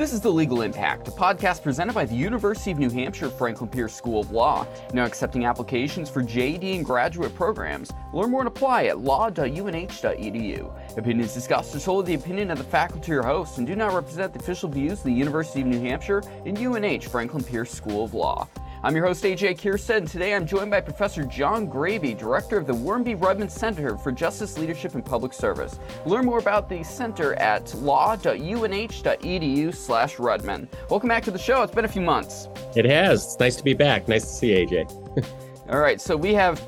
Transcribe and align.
This 0.00 0.14
is 0.14 0.22
The 0.22 0.32
Legal 0.32 0.62
Impact, 0.62 1.08
a 1.08 1.10
podcast 1.10 1.62
presented 1.62 1.92
by 1.92 2.06
the 2.06 2.14
University 2.14 2.70
of 2.70 2.78
New 2.78 2.88
Hampshire 2.88 3.28
Franklin 3.28 3.68
Pierce 3.68 3.94
School 3.94 4.20
of 4.20 4.30
Law, 4.30 4.66
now 4.94 5.04
accepting 5.04 5.44
applications 5.44 6.08
for 6.08 6.22
JD 6.22 6.76
and 6.76 6.86
graduate 6.86 7.34
programs. 7.34 7.92
Learn 8.14 8.30
more 8.30 8.40
and 8.40 8.48
apply 8.48 8.84
at 8.84 9.00
law.unh.edu. 9.00 10.96
Opinions 10.96 11.34
discussed 11.34 11.74
are 11.74 11.80
solely 11.80 12.06
the 12.06 12.14
opinion 12.14 12.50
of 12.50 12.56
the 12.56 12.64
faculty 12.64 13.12
or 13.12 13.22
hosts 13.22 13.58
and 13.58 13.66
do 13.66 13.76
not 13.76 13.92
represent 13.92 14.32
the 14.32 14.38
official 14.38 14.70
views 14.70 15.00
of 15.00 15.04
the 15.04 15.12
University 15.12 15.60
of 15.60 15.66
New 15.66 15.80
Hampshire 15.80 16.22
and 16.46 16.56
UNH 16.56 17.04
Franklin 17.04 17.44
Pierce 17.44 17.70
School 17.70 18.02
of 18.02 18.14
Law. 18.14 18.48
I'm 18.82 18.96
your 18.96 19.04
host, 19.04 19.22
AJ 19.24 19.60
Kierstead, 19.60 19.98
and 19.98 20.08
today 20.08 20.34
I'm 20.34 20.46
joined 20.46 20.70
by 20.70 20.80
Professor 20.80 21.22
John 21.24 21.68
Greabe, 21.68 22.16
Director 22.16 22.56
of 22.56 22.66
the 22.66 22.72
Warren 22.72 23.02
B. 23.02 23.14
Rudman 23.14 23.50
Center 23.50 23.98
for 23.98 24.10
Justice 24.10 24.56
Leadership 24.56 24.94
and 24.94 25.04
Public 25.04 25.34
Service. 25.34 25.78
Learn 26.06 26.24
more 26.24 26.38
about 26.38 26.66
the 26.66 26.82
center 26.82 27.34
at 27.34 27.74
law.unh.edu 27.74 29.74
slash 29.74 30.16
Rudman. 30.16 30.66
Welcome 30.88 31.10
back 31.10 31.22
to 31.24 31.30
the 31.30 31.38
show. 31.38 31.62
It's 31.62 31.74
been 31.74 31.84
a 31.84 31.88
few 31.88 32.00
months. 32.00 32.48
It 32.74 32.86
has. 32.86 33.26
It's 33.26 33.38
nice 33.38 33.56
to 33.56 33.62
be 33.62 33.74
back. 33.74 34.08
Nice 34.08 34.22
to 34.22 34.30
see 34.30 34.48
AJ. 34.48 35.26
All 35.68 35.80
right, 35.80 36.00
so 36.00 36.16
we 36.16 36.32
have 36.32 36.66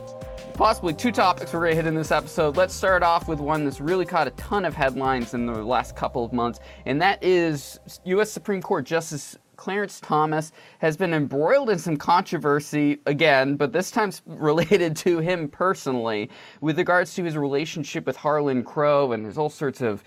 possibly 0.52 0.92
two 0.92 1.12
topics 1.12 1.54
we're 1.54 1.60
going 1.60 1.70
to 1.70 1.76
hit 1.76 1.86
in 1.86 1.94
this 1.94 2.10
episode. 2.10 2.58
Let's 2.58 2.74
start 2.74 3.02
off 3.02 3.26
with 3.26 3.40
one 3.40 3.64
that's 3.64 3.80
really 3.80 4.04
caught 4.04 4.26
a 4.26 4.32
ton 4.32 4.66
of 4.66 4.74
headlines 4.74 5.32
in 5.32 5.46
the 5.46 5.64
last 5.64 5.96
couple 5.96 6.26
of 6.26 6.34
months, 6.34 6.60
and 6.84 7.00
that 7.00 7.24
is 7.24 7.80
U.S. 8.04 8.30
Supreme 8.30 8.60
Court 8.60 8.84
Justice 8.84 9.38
Clarence 9.62 10.00
Thomas 10.00 10.50
has 10.80 10.96
been 10.96 11.14
embroiled 11.14 11.70
in 11.70 11.78
some 11.78 11.96
controversy 11.96 12.98
again, 13.06 13.54
but 13.54 13.72
this 13.72 13.92
time 13.92 14.10
related 14.26 14.96
to 14.96 15.20
him 15.20 15.48
personally, 15.48 16.30
with 16.60 16.78
regards 16.78 17.14
to 17.14 17.22
his 17.22 17.36
relationship 17.36 18.04
with 18.04 18.16
Harlan 18.16 18.64
Crow, 18.64 19.12
and 19.12 19.24
there's 19.24 19.38
all 19.38 19.48
sorts 19.48 19.80
of. 19.80 20.02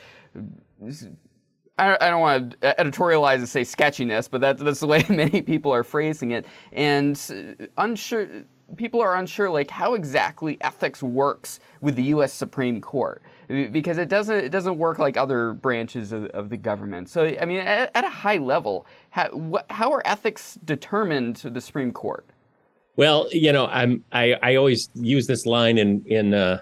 I 1.78 2.10
don't 2.10 2.20
want 2.20 2.60
to 2.60 2.76
editorialize 2.78 3.36
and 3.36 3.48
say 3.48 3.64
sketchiness, 3.64 4.28
but 4.28 4.42
that's, 4.42 4.62
that's 4.62 4.82
the 4.82 4.88
way 4.88 5.06
many 5.10 5.42
people 5.42 5.74
are 5.74 5.86
phrasing 5.86 6.32
it. 6.32 6.46
And 6.74 7.18
uh, 7.62 7.66
unsure, 7.78 8.28
people 8.76 9.00
are 9.00 9.16
unsure, 9.16 9.50
like 9.50 9.72
how 9.72 9.94
exactly 9.94 10.58
ethics 10.60 11.02
works 11.02 11.62
with 11.80 11.96
the 11.96 12.04
U.S. 12.04 12.34
Supreme 12.34 12.82
Court 12.82 13.22
because 13.48 13.98
it 13.98 14.10
doesn't 14.10 14.46
it 14.46 14.50
doesn't 14.50 14.78
work 14.78 15.00
like 15.00 15.18
other 15.18 15.54
branches 15.54 16.12
of, 16.12 16.26
of 16.28 16.50
the 16.50 16.58
government. 16.58 17.10
So 17.10 17.36
I 17.40 17.46
mean, 17.46 17.60
at, 17.60 17.92
at 17.94 18.04
a 18.04 18.10
high 18.10 18.38
level, 18.38 18.86
how, 19.12 19.64
how 19.70 19.92
are 19.92 20.02
ethics 20.06 20.58
determined 20.66 21.36
to 21.38 21.50
the 21.50 21.62
Supreme 21.62 21.92
Court? 21.92 22.26
Well, 22.96 23.28
you 23.32 23.52
know, 23.52 23.68
I'm 23.68 24.04
I, 24.12 24.34
I 24.42 24.56
always 24.56 24.90
use 24.96 25.28
this 25.28 25.46
line 25.46 25.78
in 25.78 26.04
in 26.06 26.34
uh, 26.34 26.62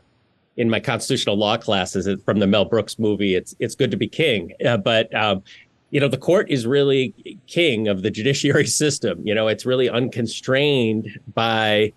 in 0.57 0.69
my 0.69 0.79
constitutional 0.79 1.37
law 1.37 1.57
classes 1.57 2.07
from 2.25 2.39
the 2.39 2.47
Mel 2.47 2.65
Brooks 2.65 2.97
movie. 2.97 3.35
It's 3.35 3.55
it's 3.59 3.75
good 3.75 3.91
to 3.91 3.97
be 3.97 4.07
king, 4.07 4.53
uh, 4.65 4.77
but 4.77 5.13
um, 5.15 5.43
you 5.91 5.99
know 5.99 6.07
the 6.07 6.17
court 6.17 6.49
is 6.49 6.65
really 6.65 7.13
king 7.47 7.87
of 7.87 8.01
the 8.01 8.09
judiciary 8.09 8.67
system. 8.81 9.25
You 9.25 9.35
know, 9.35 9.47
it's 9.47 9.65
really 9.65 9.89
unconstrained 9.89 11.19
by 11.33 11.93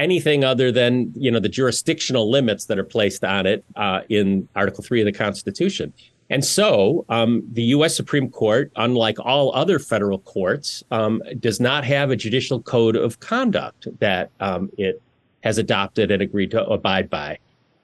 anything 0.00 0.44
other 0.44 0.72
than 0.72 1.12
you 1.14 1.30
know 1.30 1.40
the 1.40 1.48
jurisdictional 1.48 2.30
limits 2.30 2.64
that 2.66 2.78
are 2.78 2.84
placed 2.84 3.22
on 3.22 3.46
it 3.46 3.64
uh, 3.76 4.00
in 4.08 4.48
Article 4.56 4.82
Three 4.82 5.00
of 5.00 5.06
the 5.06 5.12
Constitution. 5.12 5.92
And 6.30 6.44
so, 6.44 7.04
um, 7.08 7.42
the 7.52 7.62
U.S. 7.74 7.96
Supreme 7.96 8.30
Court, 8.30 8.70
unlike 8.76 9.18
all 9.18 9.52
other 9.52 9.80
federal 9.80 10.20
courts, 10.20 10.84
um, 10.92 11.20
does 11.40 11.58
not 11.58 11.84
have 11.84 12.10
a 12.10 12.16
judicial 12.16 12.62
code 12.62 12.94
of 12.94 13.18
conduct 13.18 13.88
that 13.98 14.30
um, 14.38 14.70
it 14.78 15.02
has 15.42 15.58
adopted 15.58 16.12
and 16.12 16.22
agreed 16.22 16.52
to 16.52 16.64
abide 16.64 17.10
by. 17.10 17.36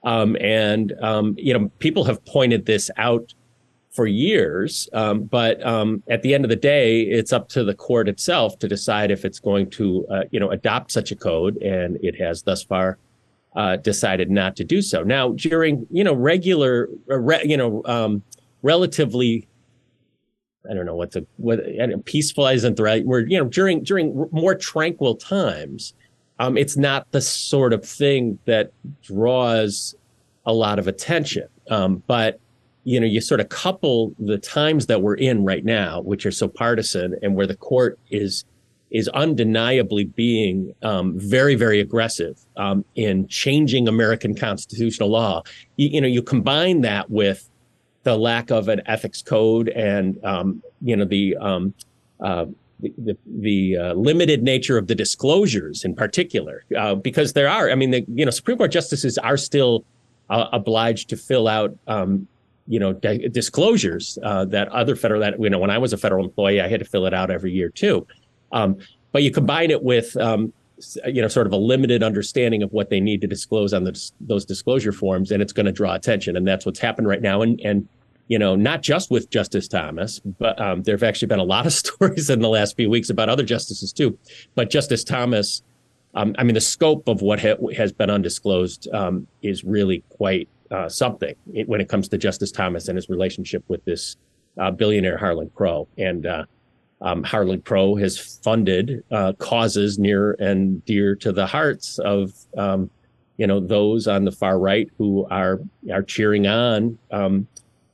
Um, 0.05 0.37
and 0.41 0.93
um, 1.03 1.35
you 1.37 1.53
know, 1.53 1.69
people 1.81 2.05
have 2.05 2.25
pointed 2.25 2.67
this 2.67 2.89
out 2.97 3.35
for 3.97 4.07
years. 4.07 4.89
Um, 4.93 5.23
but 5.25 5.65
um, 5.67 6.03
at 6.09 6.23
the 6.23 6.35
end 6.35 6.45
of 6.45 6.51
the 6.51 6.57
day, 6.57 7.01
it's 7.01 7.33
up 7.33 7.49
to 7.49 7.65
the 7.65 7.75
court 7.75 8.09
itself 8.09 8.59
to 8.59 8.69
decide 8.69 9.11
if 9.11 9.25
it's 9.25 9.41
going 9.41 9.71
to, 9.71 10.07
uh, 10.11 10.25
you 10.31 10.39
know, 10.39 10.51
adopt 10.51 10.93
such 10.93 11.11
a 11.11 11.17
code, 11.17 11.57
and 11.63 11.97
it 12.03 12.21
has 12.21 12.43
thus 12.43 12.63
far 12.63 12.99
uh, 13.57 13.77
decided 13.77 14.31
not 14.31 14.55
to 14.57 14.65
do 14.65 14.83
so. 14.83 15.03
Now, 15.03 15.31
during 15.33 15.87
you 15.91 16.05
know 16.05 16.15
regular, 16.15 16.89
uh, 17.11 17.19
re, 17.19 17.41
you 17.45 17.57
know, 17.57 17.83
um, 17.87 18.23
relatively. 18.63 19.49
I 20.69 20.75
don't 20.75 20.85
know 20.85 20.97
what 20.97 21.13
the 21.13 21.25
what 21.37 21.61
peaceful 22.07 22.47
isn't 22.49 22.77
the 22.77 22.83
right 22.83 23.07
word. 23.07 23.31
You 23.31 23.39
know, 23.39 23.49
during 23.49 23.85
during 23.85 24.29
more 24.33 24.55
tranquil 24.57 25.15
times, 25.15 25.95
um, 26.41 26.57
it's 26.57 26.77
not 26.77 27.11
the 27.13 27.21
sort 27.21 27.73
of 27.73 27.85
thing 27.85 28.39
that 28.47 28.73
draws 29.01 29.95
a 30.45 30.53
lot 30.53 30.79
of 30.81 30.89
attention. 30.89 31.49
Um, 31.71 32.03
but 32.09 32.41
you 32.87 33.01
know, 33.01 33.07
you 33.07 33.21
sort 33.21 33.41
of 33.41 33.49
couple 33.49 34.15
the 34.17 34.39
times 34.39 34.87
that 34.87 35.03
we're 35.03 35.17
in 35.17 35.45
right 35.45 35.65
now, 35.65 36.01
which 36.03 36.25
are 36.25 36.31
so 36.31 36.47
partisan, 36.47 37.17
and 37.21 37.35
where 37.35 37.47
the 37.47 37.57
court 37.57 37.99
is 38.11 38.45
is 38.93 39.09
undeniably 39.09 40.05
being 40.05 40.73
um, 40.83 41.19
very, 41.19 41.57
very 41.57 41.81
aggressive 41.81 42.39
um, 42.57 42.85
in 42.95 43.27
changing 43.27 43.89
American 43.89 44.37
constitutional 44.37 45.09
law. 45.09 45.43
You, 45.75 45.89
you, 45.89 46.01
know, 46.01 46.07
you 46.07 46.23
combine 46.23 46.83
that 46.83 47.11
with 47.11 47.51
the 48.05 48.17
lack 48.17 48.53
of 48.53 48.69
an 48.69 48.81
ethics 48.87 49.21
code 49.21 49.69
and 49.71 50.25
um, 50.25 50.63
you 50.81 50.95
know 50.95 51.05
the 51.05 51.37
um, 51.39 51.75
uh, 52.21 52.47
the, 52.79 52.95
the, 52.99 53.19
the 53.27 53.77
uh, 53.77 53.95
limited 53.95 54.45
nature 54.45 54.79
of 54.79 54.87
the 54.87 54.95
disclosures 54.95 55.85
in 55.85 55.97
particular, 55.97 56.63
uh, 56.79 56.95
because 56.95 57.33
there 57.33 57.49
are, 57.49 57.69
I 57.69 57.75
mean, 57.75 57.91
the 57.91 58.05
you 58.07 58.25
know 58.25 58.31
Supreme 58.31 58.59
Court 58.59 58.71
justices 58.71 59.19
are 59.19 59.37
still 59.37 59.85
uh, 60.31 60.47
obliged 60.53 61.09
to 61.09 61.17
fill 61.17 61.49
out 61.49 61.77
um, 61.89 62.29
you 62.67 62.79
know 62.79 62.93
di- 62.93 63.29
disclosures 63.29 64.19
uh, 64.23 64.45
that 64.47 64.69
other 64.69 64.97
federal 64.97 65.21
that 65.21 65.41
you 65.41 65.51
know 65.51 65.59
when 65.59 65.71
I 65.71 65.79
was 65.79 65.93
a 65.93 65.97
federal 65.97 66.25
employee 66.25 66.61
I 66.61 66.69
had 66.69 66.81
to 66.81 66.87
fill 66.87 67.07
it 67.07 67.15
out 67.15 67.31
every 67.31 67.53
year 67.53 67.69
too. 67.69 68.07
Um, 68.53 68.77
but 69.13 69.23
you 69.23 69.31
combine 69.31 69.71
it 69.71 69.83
with 69.83 70.17
um, 70.17 70.53
you 71.07 71.23
know 71.23 71.29
sort 71.29 71.47
of 71.47 71.53
a 71.53 71.57
limited 71.57 72.03
understanding 72.03 72.63
of 72.63 72.73
what 72.73 72.91
they 72.91 73.01
need 73.01 73.21
to 73.23 73.27
disclose 73.27 73.73
on 73.73 73.85
the, 73.85 74.11
those 74.21 74.45
disclosure 74.45 74.93
forms, 74.93 75.31
and 75.31 75.43
it's 75.43 75.53
going 75.53 75.67
to 75.67 75.73
draw 75.73 75.95
attention, 75.95 76.37
and 76.37 76.47
that's 76.47 76.67
what's 76.67 76.79
happened 76.79 77.09
right 77.09 77.23
now. 77.23 77.43
And 77.43 77.61
and 77.61 77.89
you 78.29 78.39
know 78.39 78.57
not 78.57 78.83
just 78.83 79.11
with 79.11 79.31
Justice 79.31 79.69
Thomas, 79.69 80.21
but 80.21 80.61
um, 80.61 80.83
there 80.83 80.95
have 80.95 81.03
actually 81.03 81.29
been 81.29 81.39
a 81.39 81.45
lot 81.45 81.67
of 81.67 81.73
stories 81.85 82.29
in 82.31 82.41
the 82.41 82.49
last 82.49 82.77
few 82.77 82.91
weeks 82.91 83.11
about 83.11 83.29
other 83.29 83.45
justices 83.45 83.93
too. 83.93 84.19
But 84.55 84.71
Justice 84.71 85.05
Thomas. 85.05 85.63
Um, 86.15 86.35
I 86.39 86.45
mean, 86.45 86.55
the 86.55 86.63
scope 86.63 87.09
of 87.09 87.21
what 87.21 87.41
ha- 87.41 87.59
has 87.77 87.93
been 87.93 88.09
undisclosed 88.09 88.89
um, 88.95 89.27
is 89.43 89.65
really 89.65 90.03
quite 90.09 90.49
uh, 90.71 90.89
something 90.89 91.35
when 91.67 91.81
it 91.81 91.89
comes 91.89 92.09
to 92.09 92.19
Justice 92.19 92.51
Thomas 92.51 92.89
and 92.89 92.97
his 92.97 93.09
relationship 93.09 93.65
with 93.69 93.85
this 93.85 94.17
uh, 94.61 94.71
billionaire 94.71 95.19
Harlan 95.19 95.51
Crow. 95.55 95.89
And 95.99 96.27
uh, 96.27 96.45
um, 97.01 97.23
Harlan 97.23 97.63
Crow 97.63 97.97
has 97.97 98.19
funded 98.43 99.05
uh, 99.11 99.33
causes 99.35 99.99
near 99.99 100.33
and 100.33 100.85
dear 100.85 101.15
to 101.17 101.33
the 101.33 101.47
hearts 101.47 101.99
of 101.99 102.33
um, 102.57 102.91
you 103.37 103.47
know 103.47 103.61
those 103.61 104.07
on 104.07 104.25
the 104.25 104.33
far 104.33 104.59
right 104.59 104.89
who 104.97 105.27
are 105.31 105.61
are 105.93 106.03
cheering 106.03 106.47
on 106.47 106.99
um, 107.11 107.47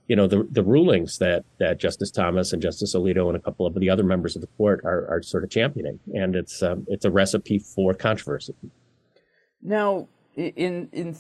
you 0.07 0.17
know 0.17 0.27
the 0.27 0.47
the 0.51 0.63
rulings 0.63 1.19
that 1.19 1.45
that 1.59 1.79
Justice 1.79 2.11
Thomas 2.11 2.53
and 2.53 2.63
Justice 2.63 2.95
Alito 2.95 3.29
and 3.29 3.37
a 3.37 3.41
couple 3.41 3.67
of 3.67 3.75
the 3.75 3.91
other 3.91 4.05
members 4.05 4.37
of 4.37 4.41
the 4.41 4.49
court 4.59 4.81
are 4.85 5.07
are 5.09 5.23
sort 5.23 5.43
of 5.43 5.51
championing, 5.51 5.99
and 6.15 6.37
it's 6.37 6.63
um, 6.63 6.87
it's 6.89 7.05
a 7.05 7.11
recipe 7.11 7.59
for 7.59 7.95
controversy. 7.95 8.55
Now, 9.63 10.09
in 10.37 10.89
in 10.93 11.17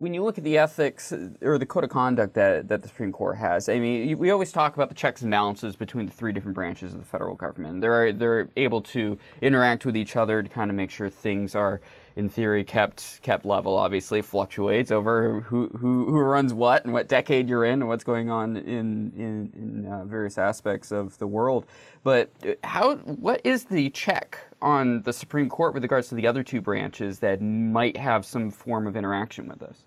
when 0.00 0.14
you 0.14 0.24
look 0.24 0.38
at 0.38 0.44
the 0.44 0.56
ethics 0.56 1.12
or 1.42 1.58
the 1.58 1.66
code 1.66 1.84
of 1.84 1.90
conduct 1.90 2.32
that, 2.32 2.68
that 2.68 2.80
the 2.80 2.88
Supreme 2.88 3.12
Court 3.12 3.36
has, 3.36 3.68
I 3.68 3.78
mean, 3.78 4.16
we 4.16 4.30
always 4.30 4.50
talk 4.50 4.74
about 4.74 4.88
the 4.88 4.94
checks 4.94 5.20
and 5.20 5.30
balances 5.30 5.76
between 5.76 6.06
the 6.06 6.12
three 6.12 6.32
different 6.32 6.54
branches 6.54 6.94
of 6.94 7.00
the 7.00 7.04
federal 7.04 7.34
government. 7.34 7.82
They're 7.82 8.10
they're 8.10 8.48
able 8.56 8.80
to 8.80 9.18
interact 9.42 9.84
with 9.84 9.98
each 9.98 10.16
other 10.16 10.42
to 10.42 10.48
kind 10.48 10.70
of 10.70 10.74
make 10.74 10.90
sure 10.90 11.10
things 11.10 11.54
are, 11.54 11.82
in 12.16 12.30
theory, 12.30 12.64
kept 12.64 13.20
kept 13.20 13.44
level. 13.44 13.76
Obviously, 13.76 14.22
fluctuates 14.22 14.90
over 14.90 15.40
who 15.42 15.68
who, 15.68 16.06
who 16.06 16.18
runs 16.18 16.54
what 16.54 16.82
and 16.84 16.94
what 16.94 17.06
decade 17.06 17.46
you're 17.46 17.66
in 17.66 17.82
and 17.82 17.88
what's 17.88 18.04
going 18.04 18.30
on 18.30 18.56
in 18.56 19.12
in, 19.18 19.52
in 19.54 19.86
uh, 19.86 20.06
various 20.06 20.38
aspects 20.38 20.92
of 20.92 21.18
the 21.18 21.26
world. 21.26 21.66
But 22.04 22.30
uh, 22.42 22.52
how 22.64 22.96
what 22.96 23.42
is 23.44 23.64
the 23.64 23.90
check 23.90 24.38
on 24.62 25.02
the 25.02 25.12
Supreme 25.12 25.50
Court 25.50 25.74
with 25.74 25.82
regards 25.82 26.08
to 26.08 26.14
the 26.14 26.26
other 26.26 26.42
two 26.42 26.62
branches 26.62 27.18
that 27.18 27.42
might 27.42 27.98
have 27.98 28.24
some 28.24 28.50
form 28.50 28.86
of 28.86 28.96
interaction 28.96 29.46
with 29.46 29.58
this? 29.58 29.84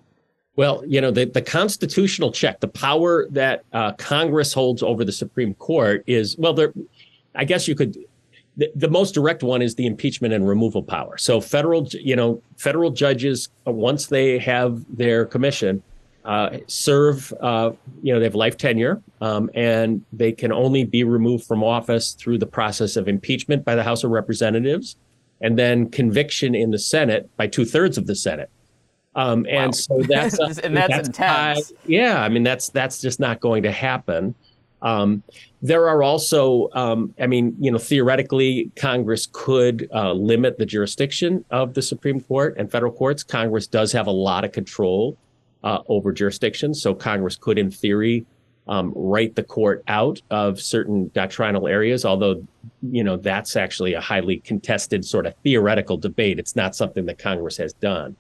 Well, 0.56 0.84
you 0.86 1.02
know, 1.02 1.10
the, 1.10 1.26
the 1.26 1.42
constitutional 1.42 2.32
check, 2.32 2.60
the 2.60 2.68
power 2.68 3.28
that 3.32 3.64
uh, 3.74 3.94
Congress 3.94 4.54
holds 4.54 4.84
over 4.84 5.04
the 5.04 5.12
Supreme 5.12 5.56
Court 5.56 6.04
is, 6.06 6.38
well, 6.38 6.54
there, 6.54 6.74
I 7.34 7.44
guess 7.44 7.68
you 7.68 7.74
could, 7.74 7.98
the, 8.56 8.72
the, 8.76 8.88
most 8.88 9.16
direct 9.16 9.42
one 9.42 9.64
is 9.64 9.74
the 9.74 9.88
impeachment 9.88 10.32
and 10.32 10.48
removal 10.48 10.84
power. 10.84 11.18
So 11.18 11.42
federal, 11.42 11.88
you 11.88 12.16
know, 12.16 12.40
federal 12.56 12.92
judges, 12.92 13.50
uh, 13.66 13.72
once 13.72 14.06
they 14.06 14.38
have 14.40 14.86
their 14.96 15.26
commission, 15.26 15.82
uh, 16.24 16.60
serve, 16.68 17.34
uh, 17.42 17.72
you 18.04 18.14
know, 18.14 18.20
they 18.20 18.26
have 18.26 18.36
life 18.36 18.56
tenure, 18.56 19.02
um, 19.22 19.50
and 19.56 20.06
they 20.14 20.32
can 20.32 20.52
only 20.52 20.84
be 20.84 21.04
removed 21.04 21.46
from 21.46 21.64
office 21.64 22.14
through 22.14 22.38
the 22.38 22.46
process 22.46 22.96
of 22.96 23.08
impeachment 23.08 23.66
by 23.66 23.74
the 23.74 23.84
House 23.84 24.04
of 24.04 24.12
Representatives 24.12 24.98
and 25.42 25.58
then 25.58 25.90
conviction 25.90 26.54
in 26.54 26.70
the 26.70 26.80
Senate 26.80 27.30
by 27.38 27.48
two 27.48 27.66
thirds 27.66 27.98
of 27.98 28.06
the 28.06 28.16
Senate. 28.16 28.52
Um, 29.16 29.46
and 29.50 29.68
wow. 29.68 29.72
so 29.72 30.02
that's 30.02 30.40
and 30.60 30.76
that's, 30.76 30.90
that's 30.90 31.08
intense. 31.08 31.70
High, 31.70 31.78
yeah, 31.86 32.22
I 32.22 32.30
mean 32.30 32.44
that's 32.44 32.70
that's 32.70 33.02
just 33.02 33.20
not 33.20 33.40
going 33.40 33.64
to 33.64 33.72
happen. 33.72 34.36
Um, 34.84 35.24
there 35.62 35.88
are 35.88 36.04
also, 36.04 36.70
um, 36.74 37.16
I 37.18 37.26
mean, 37.26 37.56
you 37.58 37.72
know, 37.72 37.78
theoretically, 37.78 38.70
Congress 38.76 39.30
could 39.32 39.88
uh, 39.94 40.12
limit 40.12 40.58
the 40.58 40.66
jurisdiction 40.66 41.46
of 41.50 41.74
the 41.74 41.82
Supreme 41.82 42.20
Court 42.20 42.56
and 42.58 42.70
federal 42.70 42.92
courts. 42.92 43.24
Congress 43.24 43.66
does 43.66 43.94
have 43.94 44.08
a 44.08 44.12
lot 44.12 44.44
of 44.44 44.52
control 44.52 45.18
uh, 45.64 45.80
over 45.88 46.12
jurisdictions, 46.12 46.82
so 46.82 46.94
Congress 46.94 47.38
could, 47.38 47.58
in 47.58 47.72
theory, 47.72 48.26
um, 48.68 48.92
write 48.94 49.36
the 49.36 49.44
court 49.44 49.84
out 49.88 50.22
of 50.30 50.60
certain 50.60 51.10
doctrinal 51.14 51.68
areas. 51.68 52.04
Although, 52.04 52.46
you 52.82 53.06
know, 53.06 53.16
that's 53.16 53.56
actually 53.56 53.94
a 53.94 54.02
highly 54.02 54.40
contested 54.40 55.06
sort 55.06 55.26
of 55.26 55.34
theoretical 55.44 55.96
debate. 55.96 56.40
It's 56.40 56.58
not 56.58 56.76
something 56.76 57.06
that 57.06 57.18
Congress 57.18 57.56
has 57.56 57.72
done. 57.74 58.18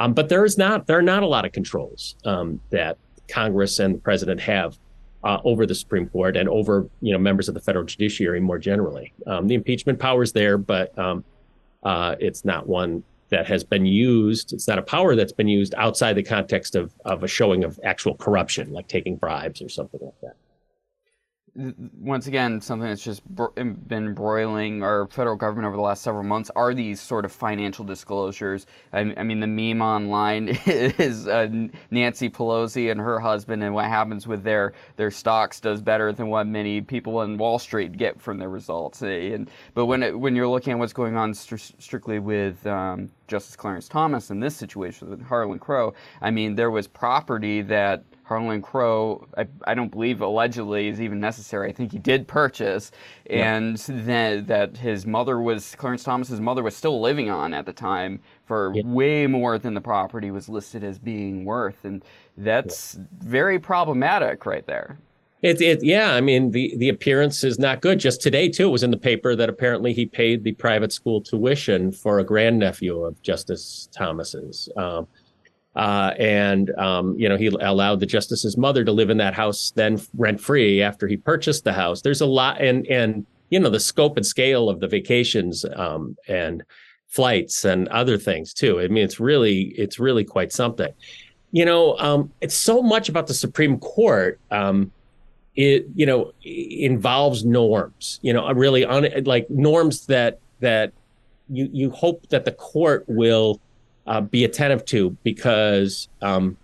Um, 0.00 0.14
but 0.14 0.30
there 0.30 0.44
is 0.44 0.58
not 0.58 0.86
there 0.86 0.98
are 0.98 1.02
not 1.02 1.22
a 1.22 1.26
lot 1.26 1.44
of 1.44 1.52
controls 1.52 2.16
um, 2.24 2.60
that 2.70 2.96
Congress 3.28 3.78
and 3.78 3.94
the 3.94 3.98
president 3.98 4.40
have 4.40 4.78
uh, 5.22 5.38
over 5.44 5.66
the 5.66 5.74
Supreme 5.74 6.08
Court 6.08 6.36
and 6.36 6.48
over 6.48 6.88
you 7.02 7.12
know 7.12 7.18
members 7.18 7.48
of 7.48 7.54
the 7.54 7.60
federal 7.60 7.84
judiciary 7.84 8.40
more 8.40 8.58
generally. 8.58 9.12
Um, 9.26 9.46
the 9.46 9.54
impeachment 9.54 10.00
power 10.00 10.22
is 10.22 10.32
there, 10.32 10.56
but 10.56 10.98
um, 10.98 11.22
uh, 11.82 12.16
it's 12.18 12.44
not 12.44 12.66
one 12.66 13.04
that 13.28 13.46
has 13.46 13.62
been 13.62 13.86
used. 13.86 14.52
It's 14.54 14.66
not 14.66 14.78
a 14.78 14.82
power 14.82 15.14
that's 15.14 15.32
been 15.32 15.48
used 15.48 15.74
outside 15.76 16.14
the 16.14 16.22
context 16.22 16.74
of 16.74 16.92
of 17.04 17.22
a 17.22 17.28
showing 17.28 17.62
of 17.62 17.78
actual 17.84 18.14
corruption, 18.16 18.72
like 18.72 18.88
taking 18.88 19.16
bribes 19.16 19.60
or 19.60 19.68
something 19.68 20.00
like 20.02 20.20
that 20.22 20.34
once 21.54 22.26
again, 22.26 22.60
something 22.60 22.88
that's 22.88 23.02
just 23.02 23.22
been 23.34 24.14
broiling 24.14 24.82
our 24.82 25.06
federal 25.08 25.36
government 25.36 25.66
over 25.66 25.76
the 25.76 25.82
last 25.82 26.02
several 26.02 26.22
months 26.22 26.50
are 26.54 26.74
these 26.74 27.00
sort 27.00 27.24
of 27.24 27.32
financial 27.32 27.84
disclosures. 27.84 28.66
I, 28.92 29.04
mean, 29.04 29.40
the 29.40 29.46
meme 29.46 29.82
online 29.82 30.48
is 30.66 31.26
uh, 31.26 31.48
Nancy 31.90 32.30
Pelosi 32.30 32.90
and 32.90 33.00
her 33.00 33.18
husband, 33.18 33.64
and 33.64 33.74
what 33.74 33.86
happens 33.86 34.26
with 34.26 34.44
their 34.44 34.72
their 34.96 35.10
stocks 35.10 35.60
does 35.60 35.80
better 35.80 36.12
than 36.12 36.28
what 36.28 36.46
many 36.46 36.80
people 36.80 37.18
on 37.18 37.36
Wall 37.36 37.58
Street 37.58 37.96
get 37.96 38.20
from 38.20 38.38
their 38.38 38.50
results. 38.50 39.02
And 39.02 39.50
but 39.74 39.86
when 39.86 40.02
it, 40.02 40.18
when 40.18 40.36
you're 40.36 40.48
looking 40.48 40.72
at 40.72 40.78
what's 40.78 40.92
going 40.92 41.16
on 41.16 41.34
strictly 41.34 42.18
with 42.18 42.64
um, 42.66 43.10
Justice 43.30 43.56
Clarence 43.56 43.88
Thomas 43.88 44.30
in 44.30 44.40
this 44.40 44.56
situation 44.56 45.08
with 45.08 45.24
Harlan 45.24 45.60
Crow, 45.60 45.94
I 46.20 46.30
mean, 46.30 46.56
there 46.56 46.70
was 46.70 46.88
property 46.88 47.62
that 47.62 48.04
Harlan 48.24 48.60
Crow, 48.60 49.26
I, 49.38 49.46
I, 49.64 49.74
don't 49.74 49.90
believe 49.90 50.20
allegedly 50.20 50.88
is 50.88 51.00
even 51.00 51.18
necessary. 51.18 51.68
I 51.68 51.72
think 51.72 51.90
he 51.90 51.98
did 51.98 52.28
purchase, 52.28 52.92
and 53.28 53.76
then 53.76 54.46
that 54.46 54.76
his 54.76 55.04
mother 55.04 55.40
was 55.40 55.74
Clarence 55.74 56.04
Thomas's 56.04 56.40
mother 56.40 56.62
was 56.62 56.76
still 56.76 57.00
living 57.00 57.28
on 57.28 57.54
at 57.54 57.66
the 57.66 57.72
time 57.72 58.20
for 58.44 58.72
way 58.84 59.26
more 59.26 59.58
than 59.58 59.74
the 59.74 59.80
property 59.80 60.30
was 60.30 60.48
listed 60.48 60.84
as 60.84 60.96
being 60.98 61.44
worth, 61.44 61.84
and 61.84 62.04
that's 62.36 62.98
very 63.18 63.58
problematic 63.58 64.46
right 64.46 64.66
there. 64.66 64.98
It, 65.42 65.60
it, 65.62 65.82
yeah, 65.82 66.12
I 66.12 66.20
mean, 66.20 66.50
the, 66.50 66.74
the 66.76 66.90
appearance 66.90 67.44
is 67.44 67.58
not 67.58 67.80
good. 67.80 67.98
Just 67.98 68.20
today, 68.20 68.48
too, 68.48 68.68
it 68.68 68.72
was 68.72 68.82
in 68.82 68.90
the 68.90 68.98
paper 68.98 69.34
that 69.34 69.48
apparently 69.48 69.94
he 69.94 70.04
paid 70.04 70.44
the 70.44 70.52
private 70.52 70.92
school 70.92 71.22
tuition 71.22 71.92
for 71.92 72.18
a 72.18 72.24
grandnephew 72.24 73.02
of 73.04 73.20
Justice 73.22 73.88
Thomas's. 73.92 74.68
Um, 74.76 75.06
uh, 75.76 76.12
and 76.18 76.70
um, 76.78 77.14
you 77.16 77.28
know 77.28 77.36
he 77.36 77.46
allowed 77.46 78.00
the 78.00 78.06
justice's 78.06 78.56
mother 78.56 78.84
to 78.84 78.90
live 78.90 79.08
in 79.08 79.18
that 79.18 79.34
house 79.34 79.72
then 79.76 80.00
rent 80.16 80.40
free 80.40 80.82
after 80.82 81.06
he 81.06 81.16
purchased 81.16 81.64
the 81.64 81.72
house. 81.72 82.02
There's 82.02 82.20
a 82.20 82.26
lot, 82.26 82.60
and 82.60 82.86
and 82.88 83.24
you 83.50 83.60
know 83.60 83.70
the 83.70 83.80
scope 83.80 84.16
and 84.16 84.26
scale 84.26 84.68
of 84.68 84.80
the 84.80 84.88
vacations 84.88 85.64
um, 85.76 86.16
and 86.26 86.64
flights 87.08 87.64
and 87.64 87.86
other 87.88 88.18
things 88.18 88.52
too. 88.52 88.80
I 88.80 88.88
mean, 88.88 89.04
it's 89.04 89.20
really 89.20 89.74
it's 89.78 90.00
really 90.00 90.24
quite 90.24 90.52
something. 90.52 90.92
You 91.52 91.64
know, 91.64 91.96
um, 91.98 92.32
it's 92.40 92.54
so 92.54 92.82
much 92.82 93.08
about 93.08 93.26
the 93.26 93.34
Supreme 93.34 93.78
Court. 93.78 94.40
It 95.56 95.86
you 95.94 96.06
know 96.06 96.32
involves 96.42 97.44
norms. 97.44 98.20
You 98.22 98.32
know, 98.32 98.50
really 98.52 98.84
on 98.84 99.06
like 99.24 99.50
norms 99.50 100.06
that 100.06 100.38
that 100.60 100.92
you 101.48 101.68
you 101.72 101.90
hope 101.90 102.28
that 102.28 102.44
the 102.44 102.52
court 102.52 103.04
will 103.08 103.60
uh, 104.06 104.20
be 104.20 104.44
attentive 104.44 104.84
to 104.86 105.10
because 105.22 106.08
um, 106.22 106.56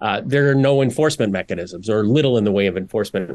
uh, 0.00 0.20
there 0.24 0.50
are 0.50 0.54
no 0.54 0.82
enforcement 0.82 1.32
mechanisms 1.32 1.88
or 1.88 2.04
little 2.04 2.36
in 2.36 2.44
the 2.44 2.52
way 2.52 2.66
of 2.66 2.76
enforcement 2.76 3.30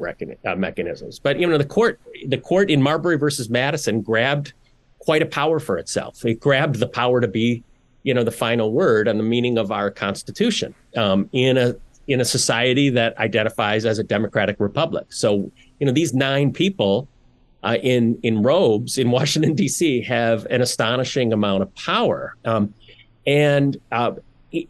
uh, 0.46 0.56
mechanisms. 0.56 1.20
But 1.20 1.40
you 1.40 1.48
know, 1.48 1.58
the 1.58 1.66
court, 1.66 2.00
the 2.28 2.38
court 2.38 2.70
in 2.70 2.82
Marbury 2.82 3.18
versus 3.18 3.50
Madison 3.50 4.02
grabbed 4.02 4.54
quite 5.00 5.22
a 5.22 5.26
power 5.26 5.60
for 5.60 5.78
itself. 5.78 6.24
It 6.26 6.40
grabbed 6.40 6.76
the 6.76 6.88
power 6.88 7.22
to 7.22 7.28
be, 7.28 7.64
you 8.04 8.14
know, 8.14 8.24
the 8.24 8.32
final 8.32 8.72
word 8.72 9.08
on 9.08 9.18
the 9.18 9.24
meaning 9.24 9.58
of 9.58 9.72
our 9.72 9.90
Constitution 9.90 10.76
um, 10.96 11.30
in 11.32 11.58
a 11.58 11.76
in 12.10 12.20
a 12.22 12.26
society 12.26 12.90
that 12.90 13.18
identifies 13.18 13.86
as 13.86 14.00
a 14.00 14.04
democratic 14.04 14.60
republic. 14.60 15.14
So 15.14 15.52
you 15.80 15.86
know, 15.86 15.92
these 15.92 16.14
nine 16.14 16.52
people. 16.52 17.08
Uh, 17.62 17.76
in 17.84 18.18
in 18.24 18.42
robes 18.42 18.98
in 18.98 19.12
Washington 19.20 19.54
D.C. 19.54 20.02
have 20.04 20.46
an 20.46 20.62
astonishing 20.62 21.34
amount 21.34 21.62
of 21.62 21.76
power. 21.76 22.38
Um, 22.46 22.74
and 23.28 23.76
uh, 23.92 24.14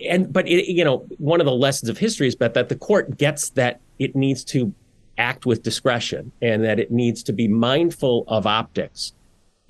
and 0.05 0.31
but 0.31 0.47
it, 0.47 0.71
you 0.71 0.83
know 0.83 1.05
one 1.17 1.39
of 1.39 1.45
the 1.45 1.53
lessons 1.53 1.89
of 1.89 1.97
history 1.97 2.27
is 2.27 2.35
that 2.37 2.53
that 2.53 2.69
the 2.69 2.75
court 2.75 3.17
gets 3.17 3.51
that 3.51 3.79
it 3.97 4.15
needs 4.15 4.43
to 4.43 4.73
act 5.17 5.45
with 5.45 5.63
discretion 5.63 6.31
and 6.41 6.63
that 6.63 6.79
it 6.79 6.91
needs 6.91 7.23
to 7.23 7.33
be 7.33 7.47
mindful 7.47 8.23
of 8.27 8.45
optics 8.45 9.13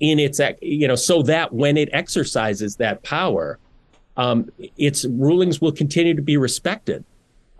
in 0.00 0.18
its 0.18 0.40
you 0.60 0.88
know 0.88 0.94
so 0.94 1.22
that 1.22 1.52
when 1.52 1.76
it 1.76 1.88
exercises 1.92 2.76
that 2.76 3.02
power 3.02 3.58
um, 4.16 4.50
its 4.76 5.04
rulings 5.04 5.60
will 5.60 5.72
continue 5.72 6.14
to 6.14 6.22
be 6.22 6.36
respected 6.36 7.04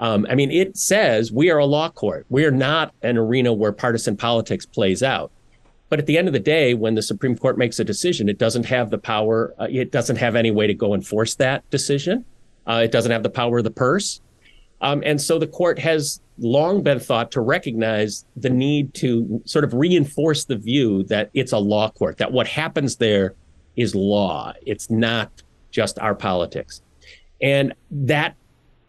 um, 0.00 0.26
i 0.28 0.34
mean 0.34 0.50
it 0.50 0.76
says 0.76 1.30
we 1.30 1.50
are 1.50 1.58
a 1.58 1.66
law 1.66 1.88
court 1.88 2.26
we 2.28 2.44
are 2.44 2.50
not 2.50 2.92
an 3.02 3.16
arena 3.16 3.52
where 3.52 3.72
partisan 3.72 4.16
politics 4.16 4.66
plays 4.66 5.02
out 5.02 5.30
but 5.90 5.98
at 5.98 6.06
the 6.06 6.16
end 6.16 6.28
of 6.28 6.32
the 6.32 6.40
day, 6.40 6.72
when 6.72 6.94
the 6.94 7.02
Supreme 7.02 7.36
Court 7.36 7.58
makes 7.58 7.80
a 7.80 7.84
decision, 7.84 8.28
it 8.28 8.38
doesn't 8.38 8.64
have 8.64 8.90
the 8.90 8.96
power, 8.96 9.52
uh, 9.60 9.66
it 9.68 9.90
doesn't 9.90 10.16
have 10.16 10.36
any 10.36 10.52
way 10.52 10.68
to 10.68 10.72
go 10.72 10.94
enforce 10.94 11.34
that 11.34 11.68
decision. 11.68 12.24
Uh, 12.66 12.82
it 12.84 12.92
doesn't 12.92 13.10
have 13.10 13.24
the 13.24 13.30
power 13.30 13.58
of 13.58 13.64
the 13.64 13.72
purse. 13.72 14.20
Um, 14.80 15.02
and 15.04 15.20
so 15.20 15.38
the 15.38 15.48
court 15.48 15.80
has 15.80 16.20
long 16.38 16.82
been 16.82 17.00
thought 17.00 17.32
to 17.32 17.40
recognize 17.40 18.24
the 18.36 18.48
need 18.48 18.94
to 18.94 19.42
sort 19.44 19.64
of 19.64 19.74
reinforce 19.74 20.44
the 20.44 20.56
view 20.56 21.02
that 21.04 21.28
it's 21.34 21.52
a 21.52 21.58
law 21.58 21.90
court, 21.90 22.18
that 22.18 22.30
what 22.30 22.46
happens 22.46 22.96
there 22.96 23.34
is 23.76 23.94
law. 23.94 24.54
It's 24.64 24.90
not 24.90 25.42
just 25.72 25.98
our 25.98 26.14
politics. 26.14 26.82
And 27.42 27.74
that 27.90 28.36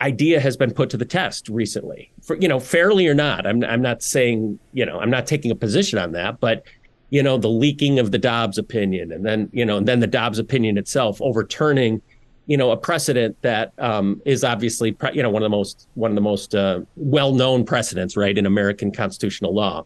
idea 0.02 0.40
has 0.40 0.58
been 0.58 0.72
put 0.72 0.90
to 0.90 0.98
the 0.98 1.06
test 1.06 1.48
recently, 1.50 2.12
for, 2.22 2.36
you 2.38 2.48
know, 2.48 2.60
fairly 2.60 3.08
or 3.08 3.14
not. 3.14 3.46
I'm, 3.46 3.64
I'm 3.64 3.82
not 3.82 4.02
saying, 4.02 4.60
you 4.74 4.86
know, 4.86 5.00
I'm 5.00 5.10
not 5.10 5.28
taking 5.28 5.52
a 5.52 5.56
position 5.56 6.00
on 6.00 6.12
that, 6.14 6.40
but 6.40 6.64
you 7.12 7.22
know, 7.22 7.38
the 7.38 7.50
leaking 7.50 8.00
of 8.00 8.12
the 8.12 8.18
Dobbs 8.18 8.58
opinion, 8.58 9.12
and 9.12 9.26
then 9.26 9.50
you 9.52 9.66
know, 9.66 9.78
and 9.78 9.88
then 9.88 10.00
the 10.00 10.08
Dobbs 10.08 10.40
opinion 10.40 10.78
itself 10.78 11.22
overturning, 11.22 12.02
you 12.48 12.56
know, 12.56 12.72
a 12.72 12.78
precedent 12.78 13.36
that 13.42 13.74
um, 13.78 14.22
is 14.26 14.44
obviously, 14.44 14.96
you 15.14 15.22
know, 15.22 15.30
one 15.30 15.44
of 15.44 15.46
the 15.46 15.58
most 15.58 15.90
one 15.96 16.12
of 16.12 16.16
the 16.16 16.22
most 16.22 16.56
uh, 16.56 16.80
well-known 16.96 17.66
precedents, 17.66 18.16
right, 18.16 18.38
in 18.38 18.46
American 18.46 18.92
constitutional 18.92 19.54
law. 19.54 19.86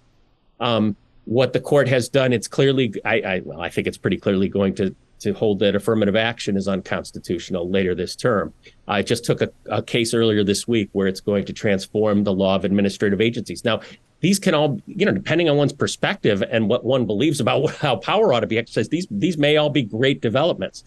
Um, 0.60 0.96
what 1.26 1.54
the 1.54 1.60
court 1.60 1.88
has 1.88 2.08
done, 2.08 2.32
it's 2.32 2.48
clearly, 2.48 2.94
I, 3.04 3.16
I, 3.22 3.42
well, 3.44 3.60
I 3.60 3.70
think 3.70 3.88
it's 3.88 3.98
pretty 3.98 4.18
clearly 4.18 4.48
going 4.48 4.76
to 4.76 4.96
to 5.26 5.34
hold 5.34 5.58
that 5.60 5.76
affirmative 5.76 6.16
action 6.16 6.56
is 6.56 6.68
unconstitutional 6.68 7.68
later 7.70 7.96
this 7.96 8.16
term. 8.16 8.54
I 8.88 9.02
just 9.02 9.26
took 9.26 9.42
a, 9.42 9.50
a, 9.66 9.82
case 9.82 10.14
earlier 10.14 10.44
this 10.44 10.68
week 10.68 10.90
where 10.92 11.08
it's 11.08 11.20
going 11.20 11.46
to 11.46 11.54
transform 11.54 12.24
the 12.24 12.32
law 12.32 12.56
of 12.56 12.64
administrative 12.64 13.20
agencies. 13.20 13.66
Now, 13.66 13.82
these 14.20 14.38
can 14.38 14.54
all, 14.54 14.80
you 14.86 15.04
know, 15.04 15.12
depending 15.12 15.50
on 15.50 15.58
one's 15.58 15.74
perspective 15.74 16.44
and 16.44 16.70
what 16.70 16.86
one 16.86 17.08
believes 17.08 17.40
about 17.40 17.76
how 17.78 17.96
power 17.96 18.34
ought 18.34 18.42
to 18.42 18.48
be 18.48 18.60
exercised, 18.60 18.92
these 18.92 19.08
these 19.10 19.38
may 19.38 19.58
all 19.58 19.72
be 19.72 19.82
great 19.82 20.22
developments. 20.22 20.84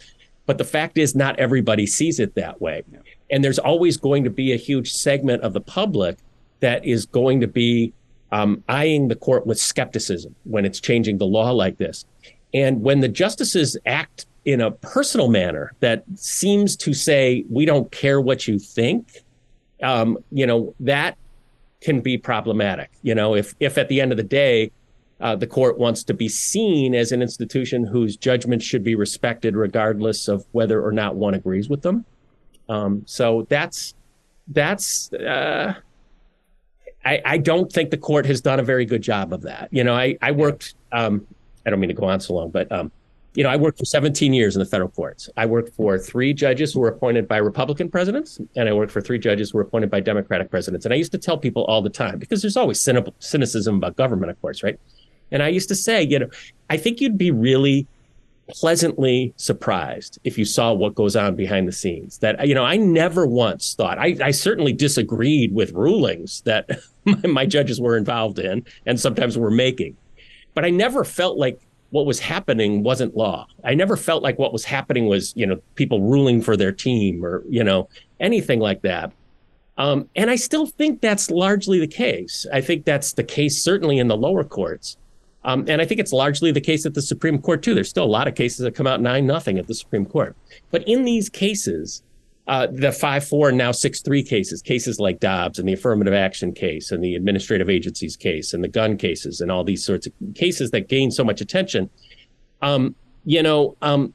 But 0.47 0.57
the 0.57 0.64
fact 0.64 0.97
is, 0.97 1.14
not 1.14 1.38
everybody 1.38 1.87
sees 1.87 2.21
it 2.21 2.35
that 2.37 2.61
way. 2.61 2.85
Yeah. 2.90 3.00
And 3.30 3.45
there's 3.45 3.59
always 3.59 3.97
going 3.97 4.25
to 4.25 4.30
be 4.30 4.52
a 4.52 4.57
huge 4.57 4.92
segment 4.92 5.42
of 5.42 5.52
the 5.52 5.61
public 5.61 6.16
that 6.61 6.85
is 6.85 7.07
going 7.07 7.40
to 7.40 7.49
be 7.49 7.92
um, 8.30 8.62
eyeing 8.68 9.09
the 9.09 9.16
court 9.16 9.47
with 9.47 9.59
skepticism 9.59 10.35
when 10.45 10.64
it's 10.64 10.80
changing 10.80 11.18
the 11.18 11.26
law 11.26 11.50
like 11.50 11.76
this. 11.76 12.04
And 12.55 12.83
when 12.83 13.00
the 13.00 13.09
justices 13.09 13.76
act 13.87 14.26
in 14.45 14.61
a 14.61 14.71
personal 14.71 15.28
manner 15.28 15.73
that 15.81 16.05
seems 16.14 16.76
to 16.76 16.95
say, 16.95 17.45
we 17.50 17.67
don't 17.67 17.90
care 17.93 18.21
what 18.21 18.49
you 18.49 18.59
think, 18.59 19.23
um, 19.83 20.19
you 20.31 20.47
know, 20.47 20.75
that 20.81 21.19
can 21.81 22.00
be 22.00 22.19
problematic. 22.19 22.90
You 23.02 23.14
know, 23.14 23.35
if 23.35 23.55
if 23.61 23.78
at 23.78 23.88
the 23.88 24.00
end 24.00 24.11
of 24.11 24.17
the 24.17 24.25
day, 24.25 24.71
uh, 25.21 25.37
the 25.37 25.47
court 25.47 25.78
wants 25.78 26.02
to 26.05 26.14
be 26.14 26.28
seen 26.28 26.95
as 26.95 27.12
an 27.12 27.23
institution 27.23 27.85
whose 27.85 28.17
judgment 28.17 28.62
should 28.62 28.83
be 28.83 28.95
respected 28.95 29.57
regardless 29.57 30.28
of 30.28 30.47
whether 30.52 30.85
or 30.85 30.93
not 30.93 31.17
one 31.17 31.35
agrees 31.35 31.69
with 31.69 31.83
them. 31.83 32.05
Um, 32.69 33.02
so 33.07 33.47
that's 33.49 33.95
that's. 34.49 35.12
Uh, 35.12 35.75
I, 37.05 37.23
I 37.25 37.38
don't 37.38 37.73
think 37.73 37.90
the 37.90 37.97
court 37.97 38.26
has 38.26 38.40
done 38.40 38.61
a 38.61 38.62
very 38.62 38.85
good 38.85 39.02
job 39.02 39.33
of 39.33 39.43
that. 39.43 39.69
You 39.71 39.85
know, 39.85 39.95
I 39.95 40.17
I 40.23 40.33
worked. 40.33 40.75
Um, 40.93 41.26
I 41.69 41.71
don't 41.71 41.81
mean 41.81 41.89
to 41.89 41.95
go 41.95 42.07
on 42.07 42.19
so 42.19 42.33
long, 42.33 42.51
but 42.51 42.73
um, 42.73 42.91
you 43.35 43.45
know, 43.45 43.51
I 43.51 43.57
worked 43.57 43.79
for 43.79 43.85
17 43.85 44.33
years 44.33 44.57
in 44.57 44.61
the 44.61 44.67
federal 44.67 44.89
courts. 44.89 45.29
I 45.37 45.45
worked 45.45 45.75
for 45.75 45.99
three 45.99 46.33
judges 46.33 46.73
who 46.73 46.81
were 46.81 46.89
appointed 46.89 47.29
by 47.29 47.37
Republican 47.37 47.91
presidents, 47.91 48.41
and 48.57 48.69
I 48.69 48.73
worked 48.73 48.91
for 48.91 49.03
three 49.03 49.19
judges 49.19 49.51
who 49.51 49.59
were 49.59 49.65
appointed 49.65 49.91
by 49.91 50.01
Democratic 50.01 50.51
presidents. 50.51 50.87
And 50.87 50.95
I 50.95 50.97
used 50.97 51.13
to 51.13 51.19
tell 51.19 51.37
people 51.37 51.65
all 51.67 51.83
the 51.83 51.91
time, 51.91 52.19
because 52.19 52.41
there's 52.41 52.57
always 52.57 52.81
cynicism 52.81 53.77
about 53.77 53.97
government, 53.97 54.31
of 54.31 54.41
course, 54.41 54.63
right? 54.63 54.81
And 55.31 55.43
I 55.43 55.49
used 55.49 55.69
to 55.69 55.75
say, 55.75 56.03
you 56.03 56.19
know, 56.19 56.31
I 56.71 56.79
think 56.79 57.03
you'd 57.03 57.19
be 57.19 57.31
really 57.31 57.87
pleasantly 58.49 59.35
surprised 59.37 60.19
if 60.25 60.39
you 60.39 60.45
saw 60.47 60.73
what 60.73 60.95
goes 60.95 61.15
on 61.15 61.37
behind 61.37 61.69
the 61.69 61.73
scenes. 61.73 62.19
That, 62.19 62.49
you 62.49 62.55
know, 62.55 62.65
I 62.65 62.77
never 62.77 63.27
once 63.27 63.75
thought, 63.75 63.99
I, 63.99 64.17
I 64.23 64.31
certainly 64.31 64.73
disagreed 64.73 65.53
with 65.53 65.73
rulings 65.73 66.41
that 66.43 66.81
my, 67.05 67.27
my 67.27 67.47
judges 67.47 67.81
were 67.81 67.97
involved 67.97 68.39
in 68.39 68.65
and 68.87 68.99
sometimes 68.99 69.37
were 69.37 69.51
making. 69.51 69.97
But 70.59 70.65
I 70.65 70.71
never 70.71 71.05
felt 71.05 71.38
like 71.38 71.61
what 71.91 72.05
was 72.05 72.19
happening 72.19 72.83
wasn't 72.83 73.17
law. 73.17 73.47
I 73.62 73.75
never 73.75 73.97
felt 73.97 74.25
like 74.25 74.41
what 74.41 74.53
was 74.53 74.65
happening 74.65 75.07
was, 75.07 75.33
you 75.37 75.47
know, 75.47 75.62
people 75.77 76.03
ruling 76.03 76.43
for 76.43 76.57
their 76.57 76.73
team 76.73 77.25
or, 77.25 77.45
you 77.49 77.62
know, 77.62 77.88
anything 78.19 78.59
like 78.59 78.83
that. 78.83 79.12
Um, 79.77 80.09
and 80.17 80.29
I 80.29 80.35
still 80.35 80.67
think 80.67 81.00
that's 81.00 81.31
largely 81.31 81.79
the 81.79 81.87
case. 81.87 82.45
I 82.53 82.61
think 82.61 82.85
that's 82.85 83.12
the 83.12 83.23
case 83.23 83.62
certainly 83.62 84.00
in 84.00 84.09
the 84.09 84.17
lower 84.17 84.43
courts. 84.43 84.97
Um, 85.45 85.65
and 85.69 85.81
I 85.81 85.85
think 85.85 86.00
it's 86.00 86.12
largely 86.12 86.50
the 86.50 86.61
case 86.61 86.85
at 86.85 86.95
the 86.95 87.03
Supreme 87.03 87.41
Court 87.41 87.62
too. 87.62 87.73
There's 87.73 87.88
still 87.88 88.03
a 88.03 88.07
lot 88.07 88.27
of 88.27 88.35
cases 88.35 88.59
that 88.65 88.75
come 88.75 88.88
out 88.88 89.00
nine 89.00 89.29
nothing 89.29 89.61
at 89.61 89.69
the 89.69 89.75
Supreme 89.75 90.07
Court. 90.07 90.35
But 90.73 90.83
in 90.88 91.05
these 91.05 91.29
cases, 91.29 92.03
uh, 92.49 92.67
the 92.73 92.90
five 92.90 93.28
four 93.28 93.50
and 93.50 93.59
now 93.59 93.71
six 93.71 94.00
three 94.00 94.23
cases, 94.23 94.62
cases 94.62 94.99
like 94.99 95.21
Dobbs 95.21 95.59
and 95.59 95.69
the 95.69 95.75
affirmative 95.75 96.14
action 96.14 96.52
case 96.52 96.90
and 96.90 97.05
the 97.05 97.14
administrative 97.14 97.69
agencies 97.69 98.17
case 98.17 98.55
and 98.55 98.64
the 98.64 98.69
gun 98.69 98.97
cases 98.97 99.43
and 99.43 99.52
all 99.52 99.64
these 99.64 99.85
sorts 99.85 100.07
of 100.07 100.14
cases 100.35 100.71
that 100.71 100.88
gain 100.88 101.11
so 101.11 101.23
much 101.23 101.43
attention. 101.43 101.90
Um, 102.62 102.97
you 103.26 103.43
know, 103.43 103.76
um, 103.83 104.14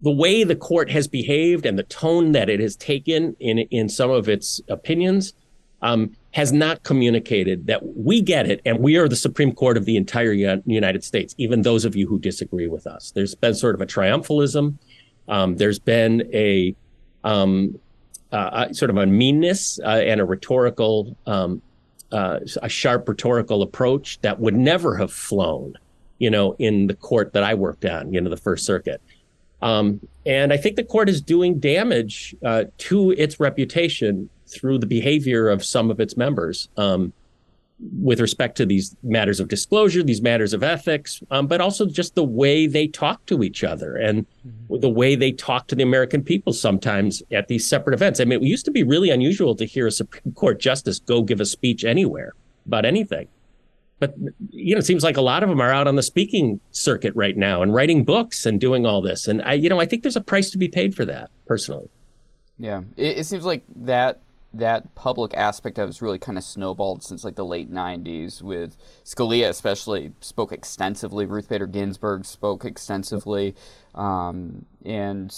the 0.00 0.10
way 0.10 0.44
the 0.44 0.56
court 0.56 0.90
has 0.90 1.06
behaved 1.06 1.66
and 1.66 1.78
the 1.78 1.82
tone 1.82 2.32
that 2.32 2.48
it 2.48 2.58
has 2.58 2.74
taken 2.74 3.36
in 3.38 3.58
in 3.58 3.90
some 3.90 4.10
of 4.10 4.26
its 4.26 4.62
opinions 4.68 5.34
um, 5.82 6.16
has 6.32 6.52
not 6.52 6.84
communicated 6.84 7.66
that 7.66 7.82
we 7.96 8.22
get 8.22 8.50
it 8.50 8.62
and 8.64 8.78
we 8.78 8.96
are 8.96 9.08
the 9.08 9.16
Supreme 9.16 9.52
Court 9.52 9.76
of 9.76 9.84
the 9.84 9.98
entire 9.98 10.32
United 10.32 11.04
States, 11.04 11.34
even 11.36 11.60
those 11.60 11.84
of 11.84 11.94
you 11.94 12.06
who 12.06 12.18
disagree 12.18 12.66
with 12.66 12.86
us. 12.86 13.10
There's 13.14 13.34
been 13.34 13.54
sort 13.54 13.74
of 13.74 13.82
a 13.82 13.86
triumphalism. 13.86 14.78
Um, 15.28 15.56
there's 15.56 15.78
been 15.78 16.28
a 16.32 16.74
um, 17.24 17.78
uh, 18.32 18.72
sort 18.72 18.90
of 18.90 18.96
a 18.96 19.06
meanness 19.06 19.80
uh, 19.80 19.88
and 19.88 20.20
a 20.20 20.24
rhetorical, 20.24 21.16
um, 21.26 21.62
uh, 22.12 22.40
a 22.62 22.68
sharp 22.68 23.08
rhetorical 23.08 23.62
approach 23.62 24.20
that 24.20 24.38
would 24.40 24.56
never 24.56 24.96
have 24.96 25.12
flown, 25.12 25.74
you 26.18 26.30
know, 26.30 26.54
in 26.58 26.86
the 26.86 26.94
court 26.94 27.32
that 27.32 27.42
I 27.42 27.54
worked 27.54 27.84
on, 27.84 28.12
you 28.12 28.20
know, 28.20 28.30
the 28.30 28.36
First 28.36 28.64
Circuit. 28.64 29.00
Um, 29.62 30.00
and 30.24 30.52
I 30.52 30.56
think 30.56 30.76
the 30.76 30.84
court 30.84 31.08
is 31.08 31.20
doing 31.20 31.58
damage 31.58 32.34
uh, 32.44 32.64
to 32.78 33.10
its 33.12 33.38
reputation 33.40 34.30
through 34.46 34.78
the 34.78 34.86
behavior 34.86 35.48
of 35.48 35.64
some 35.64 35.90
of 35.90 36.00
its 36.00 36.16
members 36.16 36.68
um, 36.76 37.12
with 37.80 38.20
respect 38.20 38.56
to 38.58 38.66
these 38.66 38.94
matters 39.02 39.40
of 39.40 39.48
disclosure, 39.48 40.02
these 40.02 40.20
matters 40.20 40.52
of 40.52 40.62
ethics, 40.62 41.22
um, 41.30 41.46
but 41.46 41.60
also 41.60 41.86
just 41.86 42.14
the 42.14 42.24
way 42.24 42.66
they 42.66 42.86
talk 42.86 43.24
to 43.26 43.42
each 43.42 43.64
other 43.64 43.96
and 43.96 44.26
mm-hmm. 44.46 44.80
the 44.80 44.88
way 44.88 45.14
they 45.14 45.32
talk 45.32 45.66
to 45.68 45.74
the 45.74 45.82
American 45.82 46.22
people 46.22 46.52
sometimes 46.52 47.22
at 47.32 47.48
these 47.48 47.66
separate 47.66 47.94
events. 47.94 48.20
I 48.20 48.24
mean, 48.24 48.42
it 48.42 48.46
used 48.46 48.66
to 48.66 48.70
be 48.70 48.82
really 48.82 49.10
unusual 49.10 49.54
to 49.56 49.64
hear 49.64 49.86
a 49.86 49.90
Supreme 49.90 50.34
Court 50.34 50.60
justice 50.60 50.98
go 50.98 51.22
give 51.22 51.40
a 51.40 51.46
speech 51.46 51.84
anywhere 51.84 52.34
about 52.66 52.84
anything. 52.84 53.28
But 53.98 54.14
you 54.50 54.74
know, 54.74 54.78
it 54.78 54.86
seems 54.86 55.04
like 55.04 55.16
a 55.16 55.22
lot 55.22 55.42
of 55.42 55.48
them 55.48 55.60
are 55.60 55.70
out 55.70 55.86
on 55.86 55.96
the 55.96 56.02
speaking 56.02 56.60
circuit 56.70 57.14
right 57.14 57.36
now 57.36 57.62
and 57.62 57.72
writing 57.72 58.04
books 58.04 58.46
and 58.46 58.60
doing 58.60 58.86
all 58.86 59.02
this. 59.02 59.28
And 59.28 59.42
I, 59.42 59.54
you 59.54 59.68
know, 59.68 59.80
I 59.80 59.86
think 59.86 60.02
there's 60.02 60.16
a 60.16 60.22
price 60.22 60.50
to 60.50 60.58
be 60.58 60.68
paid 60.68 60.94
for 60.94 61.04
that 61.04 61.30
personally. 61.46 61.88
Yeah, 62.58 62.82
it, 62.96 63.18
it 63.18 63.26
seems 63.26 63.44
like 63.44 63.62
that 63.76 64.20
that 64.52 64.94
public 64.94 65.34
aspect 65.34 65.78
of 65.78 65.88
has 65.88 66.02
really 66.02 66.18
kind 66.18 66.36
of 66.36 66.44
snowballed 66.44 67.04
since 67.04 67.24
like 67.24 67.36
the 67.36 67.44
late 67.44 67.72
90s 67.72 68.42
with 68.42 68.76
Scalia 69.04 69.48
especially 69.48 70.12
spoke 70.20 70.52
extensively. 70.52 71.24
Ruth 71.24 71.48
Bader 71.48 71.66
Ginsburg 71.66 72.24
spoke 72.24 72.64
extensively. 72.64 73.54
Um, 73.94 74.66
and 74.84 75.34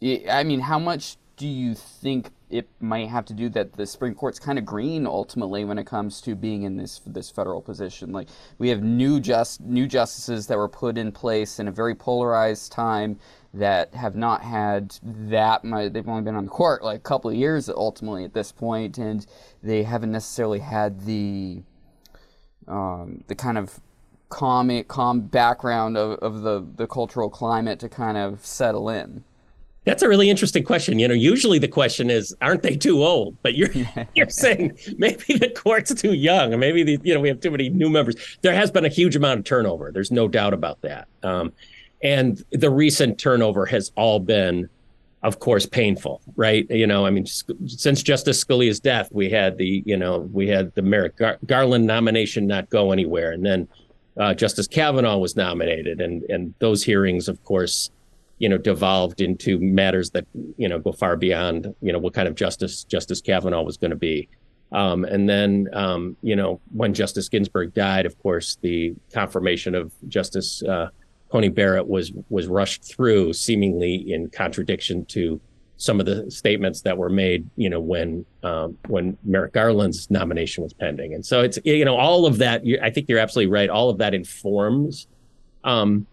it, 0.00 0.28
I 0.28 0.44
mean 0.44 0.60
how 0.60 0.78
much 0.78 1.16
do 1.40 1.48
you 1.48 1.74
think 1.74 2.32
it 2.50 2.68
might 2.80 3.08
have 3.08 3.24
to 3.24 3.32
do 3.32 3.48
that 3.48 3.72
the 3.72 3.86
Supreme 3.86 4.14
Court's 4.14 4.38
kind 4.38 4.58
of 4.58 4.66
green 4.66 5.06
ultimately 5.06 5.64
when 5.64 5.78
it 5.78 5.86
comes 5.86 6.20
to 6.20 6.34
being 6.34 6.64
in 6.64 6.76
this 6.76 7.00
this 7.06 7.30
federal 7.30 7.62
position 7.62 8.12
like 8.12 8.28
we 8.58 8.68
have 8.68 8.82
new 8.82 9.20
just 9.20 9.58
new 9.62 9.86
justices 9.86 10.46
that 10.48 10.58
were 10.58 10.68
put 10.68 10.98
in 10.98 11.10
place 11.10 11.58
in 11.58 11.66
a 11.66 11.72
very 11.72 11.94
polarized 11.94 12.70
time 12.70 13.18
that 13.54 13.94
have 13.94 14.14
not 14.14 14.42
had 14.42 14.96
that 15.02 15.64
much. 15.64 15.92
They've 15.92 16.06
only 16.06 16.22
been 16.22 16.36
on 16.36 16.44
the 16.44 16.50
court 16.50 16.84
like 16.84 16.98
a 16.98 17.02
couple 17.02 17.30
of 17.30 17.36
years 17.36 17.68
ultimately 17.68 18.24
at 18.24 18.34
this 18.34 18.52
point, 18.52 18.98
and 18.98 19.26
they 19.62 19.82
haven't 19.82 20.12
necessarily 20.12 20.60
had 20.60 21.00
the 21.00 21.62
um, 22.68 23.24
the 23.28 23.34
kind 23.34 23.58
of 23.58 23.80
calm, 24.28 24.84
calm 24.84 25.22
background 25.22 25.96
of, 25.96 26.18
of 26.20 26.42
the, 26.42 26.64
the 26.76 26.86
cultural 26.86 27.28
climate 27.28 27.80
to 27.80 27.88
kind 27.88 28.16
of 28.16 28.46
settle 28.46 28.88
in. 28.88 29.24
That's 29.84 30.02
a 30.02 30.08
really 30.08 30.28
interesting 30.28 30.62
question. 30.62 30.98
You 30.98 31.08
know, 31.08 31.14
usually 31.14 31.58
the 31.58 31.68
question 31.68 32.10
is, 32.10 32.34
aren't 32.42 32.62
they 32.62 32.76
too 32.76 33.02
old? 33.02 33.36
But 33.42 33.54
you're 33.54 33.70
you're 34.14 34.28
saying 34.28 34.78
maybe 34.98 35.38
the 35.38 35.50
court's 35.50 35.94
too 35.94 36.14
young, 36.14 36.52
or 36.54 36.58
maybe 36.58 36.82
the, 36.82 36.98
you 37.02 37.14
know 37.14 37.20
we 37.20 37.28
have 37.28 37.40
too 37.40 37.50
many 37.50 37.68
new 37.68 37.88
members. 37.88 38.16
There 38.42 38.54
has 38.54 38.70
been 38.70 38.84
a 38.84 38.90
huge 38.90 39.16
amount 39.16 39.40
of 39.40 39.44
turnover. 39.44 39.90
There's 39.92 40.10
no 40.10 40.28
doubt 40.28 40.54
about 40.54 40.80
that. 40.82 41.08
Um, 41.22 41.52
and 42.02 42.42
the 42.50 42.70
recent 42.70 43.18
turnover 43.18 43.66
has 43.66 43.92
all 43.96 44.20
been 44.20 44.68
of 45.22 45.38
course 45.38 45.66
painful 45.66 46.22
right 46.34 46.66
you 46.70 46.86
know 46.86 47.04
i 47.04 47.10
mean 47.10 47.26
since 47.26 48.02
justice 48.02 48.42
scalia's 48.42 48.80
death 48.80 49.08
we 49.12 49.28
had 49.28 49.58
the 49.58 49.82
you 49.84 49.96
know 49.96 50.20
we 50.32 50.48
had 50.48 50.74
the 50.74 50.82
merrick 50.82 51.16
Gar- 51.16 51.38
garland 51.44 51.86
nomination 51.86 52.46
not 52.46 52.70
go 52.70 52.90
anywhere 52.90 53.32
and 53.32 53.44
then 53.44 53.68
uh, 54.18 54.32
justice 54.32 54.66
kavanaugh 54.66 55.18
was 55.18 55.36
nominated 55.36 56.00
and 56.00 56.22
and 56.30 56.54
those 56.58 56.82
hearings 56.82 57.28
of 57.28 57.42
course 57.44 57.90
you 58.40 58.48
know 58.48 58.58
devolved 58.58 59.20
into 59.20 59.60
matters 59.60 60.10
that 60.10 60.26
you 60.56 60.68
know 60.68 60.80
go 60.80 60.90
far 60.90 61.16
beyond 61.16 61.72
you 61.80 61.92
know 61.92 62.00
what 62.00 62.12
kind 62.12 62.26
of 62.26 62.34
justice 62.34 62.82
justice 62.82 63.20
kavanaugh 63.20 63.62
was 63.62 63.76
going 63.76 63.92
to 63.92 63.96
be 63.96 64.28
um, 64.72 65.04
and 65.04 65.28
then 65.28 65.68
um, 65.72 66.16
you 66.22 66.34
know 66.34 66.60
when 66.72 66.92
justice 66.92 67.28
ginsburg 67.28 67.72
died 67.72 68.04
of 68.06 68.18
course 68.18 68.58
the 68.62 68.92
confirmation 69.12 69.76
of 69.76 69.92
justice 70.08 70.62
uh, 70.64 70.88
Coney 71.30 71.48
Barrett 71.48 71.86
was 71.86 72.12
was 72.28 72.46
rushed 72.48 72.84
through, 72.84 73.32
seemingly 73.32 74.12
in 74.12 74.28
contradiction 74.30 75.04
to 75.06 75.40
some 75.76 75.98
of 75.98 76.04
the 76.04 76.30
statements 76.30 76.82
that 76.82 76.98
were 76.98 77.08
made, 77.08 77.48
you 77.56 77.70
know, 77.70 77.80
when 77.80 78.26
um, 78.42 78.76
when 78.88 79.16
Merrick 79.24 79.52
Garland's 79.52 80.10
nomination 80.10 80.62
was 80.62 80.72
pending, 80.72 81.14
and 81.14 81.24
so 81.24 81.40
it's 81.40 81.58
you 81.64 81.84
know 81.84 81.96
all 81.96 82.26
of 82.26 82.38
that. 82.38 82.62
I 82.82 82.90
think 82.90 83.08
you're 83.08 83.20
absolutely 83.20 83.52
right. 83.52 83.70
All 83.70 83.90
of 83.90 83.98
that 83.98 84.12
informs, 84.12 85.06
um, 85.62 86.06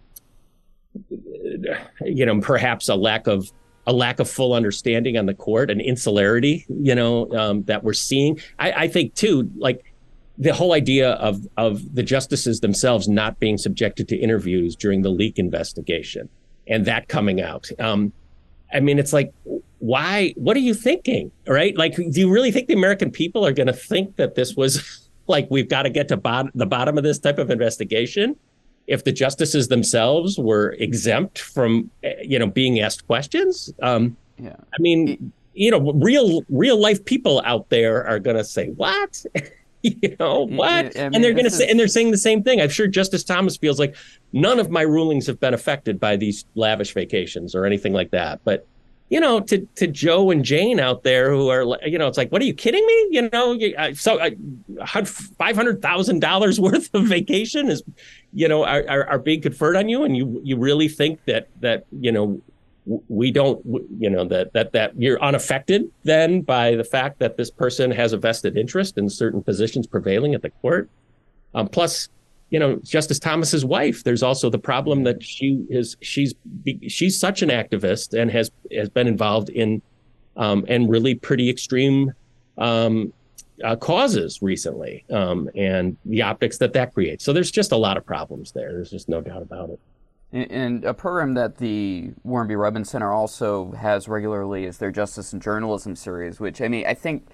you 2.05 2.25
know, 2.25 2.39
perhaps 2.39 2.89
a 2.89 2.95
lack 2.95 3.27
of 3.27 3.51
a 3.85 3.93
lack 3.93 4.19
of 4.19 4.29
full 4.29 4.53
understanding 4.53 5.17
on 5.17 5.25
the 5.25 5.33
court, 5.33 5.71
an 5.71 5.79
insularity, 5.79 6.65
you 6.67 6.93
know, 6.93 7.31
um, 7.33 7.63
that 7.63 7.85
we're 7.85 7.93
seeing. 7.93 8.37
I, 8.59 8.71
I 8.71 8.87
think 8.89 9.15
too, 9.15 9.49
like 9.55 9.93
the 10.37 10.53
whole 10.53 10.73
idea 10.73 11.11
of 11.13 11.47
of 11.57 11.95
the 11.95 12.03
justices 12.03 12.59
themselves 12.59 13.07
not 13.07 13.39
being 13.39 13.57
subjected 13.57 14.07
to 14.09 14.17
interviews 14.17 14.75
during 14.75 15.01
the 15.01 15.09
leak 15.09 15.39
investigation 15.39 16.29
and 16.67 16.85
that 16.85 17.07
coming 17.07 17.41
out. 17.41 17.69
Um, 17.79 18.11
I 18.73 18.81
mean, 18.81 18.99
it's 18.99 19.13
like, 19.13 19.33
why? 19.79 20.33
What 20.35 20.57
are 20.57 20.61
you 20.61 20.73
thinking? 20.73 21.31
Right? 21.47 21.75
Like, 21.77 21.95
do 21.95 22.19
you 22.19 22.29
really 22.29 22.51
think 22.51 22.67
the 22.67 22.73
American 22.73 23.11
people 23.11 23.45
are 23.45 23.53
going 23.53 23.67
to 23.67 23.73
think 23.73 24.17
that 24.17 24.35
this 24.35 24.55
was 24.55 25.09
like 25.27 25.47
we've 25.49 25.69
got 25.69 25.83
to 25.83 25.89
get 25.89 26.07
to 26.09 26.17
bot- 26.17 26.51
the 26.55 26.65
bottom 26.65 26.97
of 26.97 27.03
this 27.03 27.19
type 27.19 27.37
of 27.39 27.49
investigation? 27.49 28.35
If 28.87 29.03
the 29.03 29.11
justices 29.11 29.67
themselves 29.67 30.37
were 30.37 30.71
exempt 30.79 31.39
from, 31.39 31.91
you 32.21 32.39
know, 32.39 32.47
being 32.47 32.79
asked 32.79 33.05
questions, 33.05 33.73
um, 33.81 34.15
yeah. 34.37 34.55
I 34.73 34.81
mean, 34.81 35.31
you 35.53 35.71
know, 35.71 35.91
real 35.93 36.43
real 36.49 36.79
life 36.79 37.03
people 37.03 37.41
out 37.45 37.69
there 37.69 38.05
are 38.07 38.19
going 38.19 38.37
to 38.37 38.43
say, 38.43 38.69
"What?" 38.69 39.25
you 39.83 40.15
know 40.19 40.47
what? 40.47 40.97
I 40.97 41.03
mean, 41.03 41.15
and 41.15 41.23
they're 41.23 41.33
going 41.33 41.45
to 41.45 41.51
say, 41.51 41.67
and 41.67 41.79
they're 41.79 41.87
saying 41.87 42.11
the 42.11 42.17
same 42.17 42.43
thing. 42.43 42.61
I'm 42.61 42.69
sure 42.69 42.87
Justice 42.87 43.23
Thomas 43.23 43.57
feels 43.57 43.79
like 43.79 43.95
none 44.33 44.59
of 44.59 44.69
my 44.69 44.81
rulings 44.81 45.27
have 45.27 45.39
been 45.39 45.53
affected 45.53 45.99
by 45.99 46.15
these 46.15 46.45
lavish 46.55 46.93
vacations 46.93 47.55
or 47.55 47.65
anything 47.65 47.93
like 47.93 48.11
that. 48.11 48.39
But 48.43 48.65
you 49.09 49.19
know, 49.19 49.39
to 49.39 49.65
to 49.75 49.87
Joe 49.87 50.31
and 50.31 50.43
Jane 50.43 50.79
out 50.79 51.03
there 51.03 51.31
who 51.31 51.49
are, 51.49 51.77
you 51.85 51.97
know, 51.97 52.07
it's 52.07 52.17
like, 52.17 52.31
what 52.31 52.41
are 52.41 52.45
you 52.45 52.53
kidding 52.53 52.85
me? 52.85 53.07
You 53.11 53.29
know, 53.31 53.57
so 53.93 54.19
uh, 54.19 55.05
five 55.05 55.55
hundred 55.55 55.81
thousand 55.81 56.19
dollars 56.19 56.59
worth 56.59 56.93
of 56.93 57.05
vacation 57.05 57.69
is, 57.69 57.83
you 58.33 58.47
know, 58.47 58.63
are, 58.63 58.83
are, 58.89 59.07
are 59.07 59.19
being 59.19 59.41
conferred 59.41 59.77
on 59.77 59.87
you, 59.87 60.03
and 60.03 60.17
you 60.17 60.41
you 60.43 60.57
really 60.57 60.89
think 60.89 61.23
that 61.25 61.47
that 61.61 61.85
you 61.91 62.11
know 62.11 62.41
we 63.07 63.31
don't 63.31 63.61
you 63.99 64.09
know 64.09 64.25
that 64.25 64.53
that 64.53 64.71
that 64.71 64.99
you're 64.99 65.21
unaffected 65.21 65.91
then 66.03 66.41
by 66.41 66.75
the 66.75 66.83
fact 66.83 67.19
that 67.19 67.35
this 67.35 67.51
person 67.51 67.91
has 67.91 68.13
a 68.13 68.17
vested 68.17 68.57
interest 68.57 68.97
in 68.97 69.09
certain 69.09 69.43
positions 69.43 69.85
prevailing 69.85 70.33
at 70.33 70.41
the 70.41 70.49
court 70.49 70.89
um, 71.53 71.67
plus 71.67 72.07
you 72.49 72.59
know 72.59 72.77
Justice 72.83 73.19
Thomas's 73.19 73.65
wife. 73.65 74.03
There's 74.03 74.23
also 74.23 74.49
the 74.49 74.59
problem 74.59 75.03
that 75.03 75.23
she 75.23 75.65
is 75.69 75.97
she's 76.01 76.33
she's 76.87 77.19
such 77.19 77.41
an 77.41 77.49
activist 77.49 78.19
and 78.19 78.31
has 78.31 78.51
has 78.75 78.89
been 78.89 79.07
involved 79.07 79.49
in 79.49 79.81
um, 80.35 80.65
and 80.67 80.89
really 80.89 81.15
pretty 81.15 81.49
extreme 81.49 82.13
um, 82.57 83.11
uh, 83.63 83.75
causes 83.75 84.41
recently, 84.41 85.03
um, 85.09 85.49
and 85.55 85.97
the 86.05 86.21
optics 86.21 86.57
that 86.59 86.73
that 86.73 86.93
creates. 86.93 87.25
So 87.25 87.33
there's 87.33 87.51
just 87.51 87.71
a 87.71 87.77
lot 87.77 87.97
of 87.97 88.05
problems 88.05 88.51
there. 88.51 88.71
There's 88.71 88.91
just 88.91 89.09
no 89.09 89.21
doubt 89.21 89.41
about 89.41 89.71
it. 89.71 89.79
And 90.31 90.83
a 90.83 90.93
program 90.93 91.35
that 91.35 91.57
the 91.57 92.11
Warren 92.23 92.49
B. 92.49 92.53
Rudman 92.53 92.85
Center 92.85 93.11
also 93.11 93.71
has 93.71 94.09
regularly 94.09 94.65
is 94.65 94.77
their 94.77 94.91
Justice 94.91 95.31
and 95.31 95.41
Journalism 95.41 95.95
series, 95.95 96.39
which 96.39 96.61
I 96.61 96.67
mean 96.67 96.85
I 96.85 96.93
think 96.93 97.27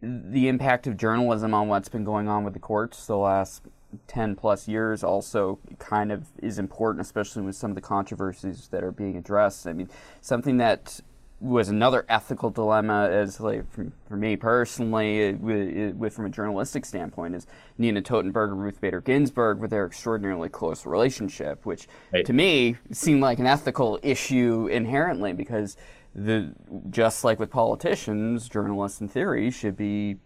the 0.00 0.48
impact 0.48 0.86
of 0.86 0.96
journalism 0.96 1.54
on 1.54 1.68
what's 1.68 1.88
been 1.88 2.04
going 2.04 2.28
on 2.28 2.44
with 2.44 2.52
the 2.52 2.60
courts 2.60 3.06
the 3.06 3.16
last 3.16 3.62
10 4.06 4.36
plus 4.36 4.68
years 4.68 5.02
also 5.02 5.58
kind 5.78 6.12
of 6.12 6.26
is 6.42 6.58
important, 6.58 7.00
especially 7.00 7.42
with 7.42 7.56
some 7.56 7.70
of 7.70 7.74
the 7.74 7.80
controversies 7.80 8.68
that 8.68 8.84
are 8.84 8.92
being 8.92 9.16
addressed. 9.16 9.66
I 9.66 9.72
mean, 9.72 9.88
something 10.20 10.58
that 10.58 11.00
was 11.40 11.68
another 11.68 12.04
ethical 12.08 12.50
dilemma 12.50 13.08
as 13.08 13.40
like 13.40 13.70
for, 13.70 13.92
for 14.08 14.16
me 14.16 14.34
personally 14.34 15.34
with, 15.34 15.94
with, 15.94 16.12
from 16.12 16.26
a 16.26 16.30
journalistic 16.30 16.84
standpoint 16.84 17.34
is 17.34 17.46
Nina 17.76 18.02
Totenberg 18.02 18.50
and 18.50 18.60
Ruth 18.60 18.80
Bader 18.80 19.00
Ginsburg 19.00 19.58
with 19.60 19.70
their 19.70 19.86
extraordinarily 19.86 20.48
close 20.48 20.84
relationship 20.84 21.64
which 21.64 21.86
right. 22.12 22.26
to 22.26 22.32
me 22.32 22.76
seemed 22.90 23.20
like 23.20 23.38
an 23.38 23.46
ethical 23.46 24.00
issue 24.02 24.66
inherently 24.66 25.32
because 25.32 25.76
the 26.12 26.52
just 26.90 27.22
like 27.22 27.38
with 27.38 27.50
politicians 27.50 28.48
journalists 28.48 29.00
in 29.00 29.06
theory 29.06 29.50
should 29.52 29.76
be 29.76 30.16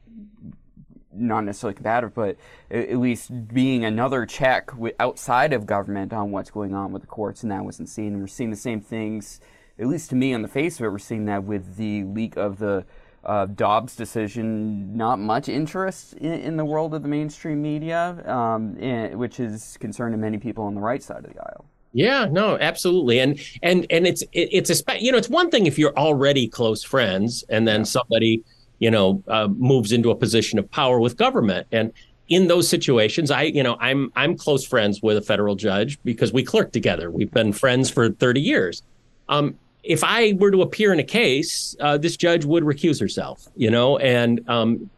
not 1.14 1.44
necessarily 1.44 1.74
combative, 1.74 2.14
but 2.14 2.36
at 2.70 2.96
least 2.98 3.48
being 3.48 3.84
another 3.84 4.26
check 4.26 4.70
outside 4.98 5.52
of 5.52 5.66
government 5.66 6.12
on 6.12 6.30
what's 6.30 6.50
going 6.50 6.74
on 6.74 6.92
with 6.92 7.02
the 7.02 7.08
courts, 7.08 7.42
and 7.42 7.52
that 7.52 7.64
wasn't 7.64 7.88
seen. 7.88 8.12
And 8.12 8.20
we're 8.20 8.26
seeing 8.26 8.50
the 8.50 8.56
same 8.56 8.80
things 8.80 9.40
at 9.78 9.88
least 9.88 10.10
to 10.10 10.16
me 10.16 10.34
on 10.34 10.42
the 10.42 10.48
face 10.48 10.78
of 10.78 10.86
it, 10.86 10.90
we're 10.90 10.98
seeing 10.98 11.24
that 11.26 11.44
with 11.44 11.76
the 11.76 12.04
leak 12.04 12.36
of 12.36 12.58
the 12.58 12.84
uh, 13.24 13.46
Dobbs 13.46 13.96
decision, 13.96 14.96
not 14.96 15.18
much 15.18 15.48
interest 15.48 16.14
in, 16.14 16.32
in, 16.32 16.56
the 16.56 16.64
world 16.64 16.92
of 16.92 17.02
the 17.02 17.08
mainstream 17.08 17.62
media, 17.62 18.20
um, 18.26 18.76
in, 18.78 19.16
which 19.16 19.38
is 19.38 19.76
concerning 19.80 20.20
many 20.20 20.38
people 20.38 20.64
on 20.64 20.74
the 20.74 20.80
right 20.80 21.02
side 21.02 21.24
of 21.24 21.32
the 21.32 21.40
aisle. 21.40 21.64
Yeah, 21.92 22.26
no, 22.30 22.58
absolutely, 22.58 23.20
and 23.20 23.38
and 23.62 23.86
and 23.90 24.06
it's 24.06 24.22
it, 24.32 24.48
it's 24.50 24.70
a 24.70 24.98
you 24.98 25.12
know 25.12 25.18
it's 25.18 25.28
one 25.28 25.50
thing 25.50 25.66
if 25.66 25.78
you're 25.78 25.96
already 25.96 26.48
close 26.48 26.82
friends 26.82 27.44
and 27.50 27.68
then 27.68 27.80
yeah. 27.80 27.84
somebody 27.84 28.42
you 28.82 28.90
know 28.90 29.22
uh, 29.28 29.48
moves 29.48 29.92
into 29.92 30.10
a 30.10 30.16
position 30.16 30.58
of 30.58 30.70
power 30.70 30.98
with 31.00 31.16
government. 31.16 31.66
And 31.72 31.92
in 32.28 32.46
those 32.46 32.68
situations 32.68 33.32
i 33.32 33.42
you 33.42 33.62
know 33.64 33.76
i'm 33.80 34.10
i'm 34.14 34.36
close 34.36 34.64
friends 34.64 35.02
with 35.02 35.16
a 35.16 35.20
federal 35.20 35.56
judge 35.56 35.98
because 36.04 36.32
we 36.32 36.42
clerk 36.42 36.72
together. 36.72 37.10
We've 37.10 37.30
been 37.30 37.52
friends 37.52 37.90
for 37.90 38.10
30 38.10 38.40
years. 38.40 38.82
Um, 39.28 39.58
if 39.82 40.04
I 40.04 40.32
were 40.34 40.52
to 40.52 40.62
appear 40.62 40.92
in 40.92 41.00
a 41.00 41.04
case, 41.04 41.74
uh, 41.80 41.98
this 41.98 42.16
judge 42.16 42.44
would 42.44 42.62
recuse 42.62 43.00
herself, 43.00 43.48
you 43.56 43.70
know, 43.70 43.98
and 43.98 44.48
um, 44.48 44.88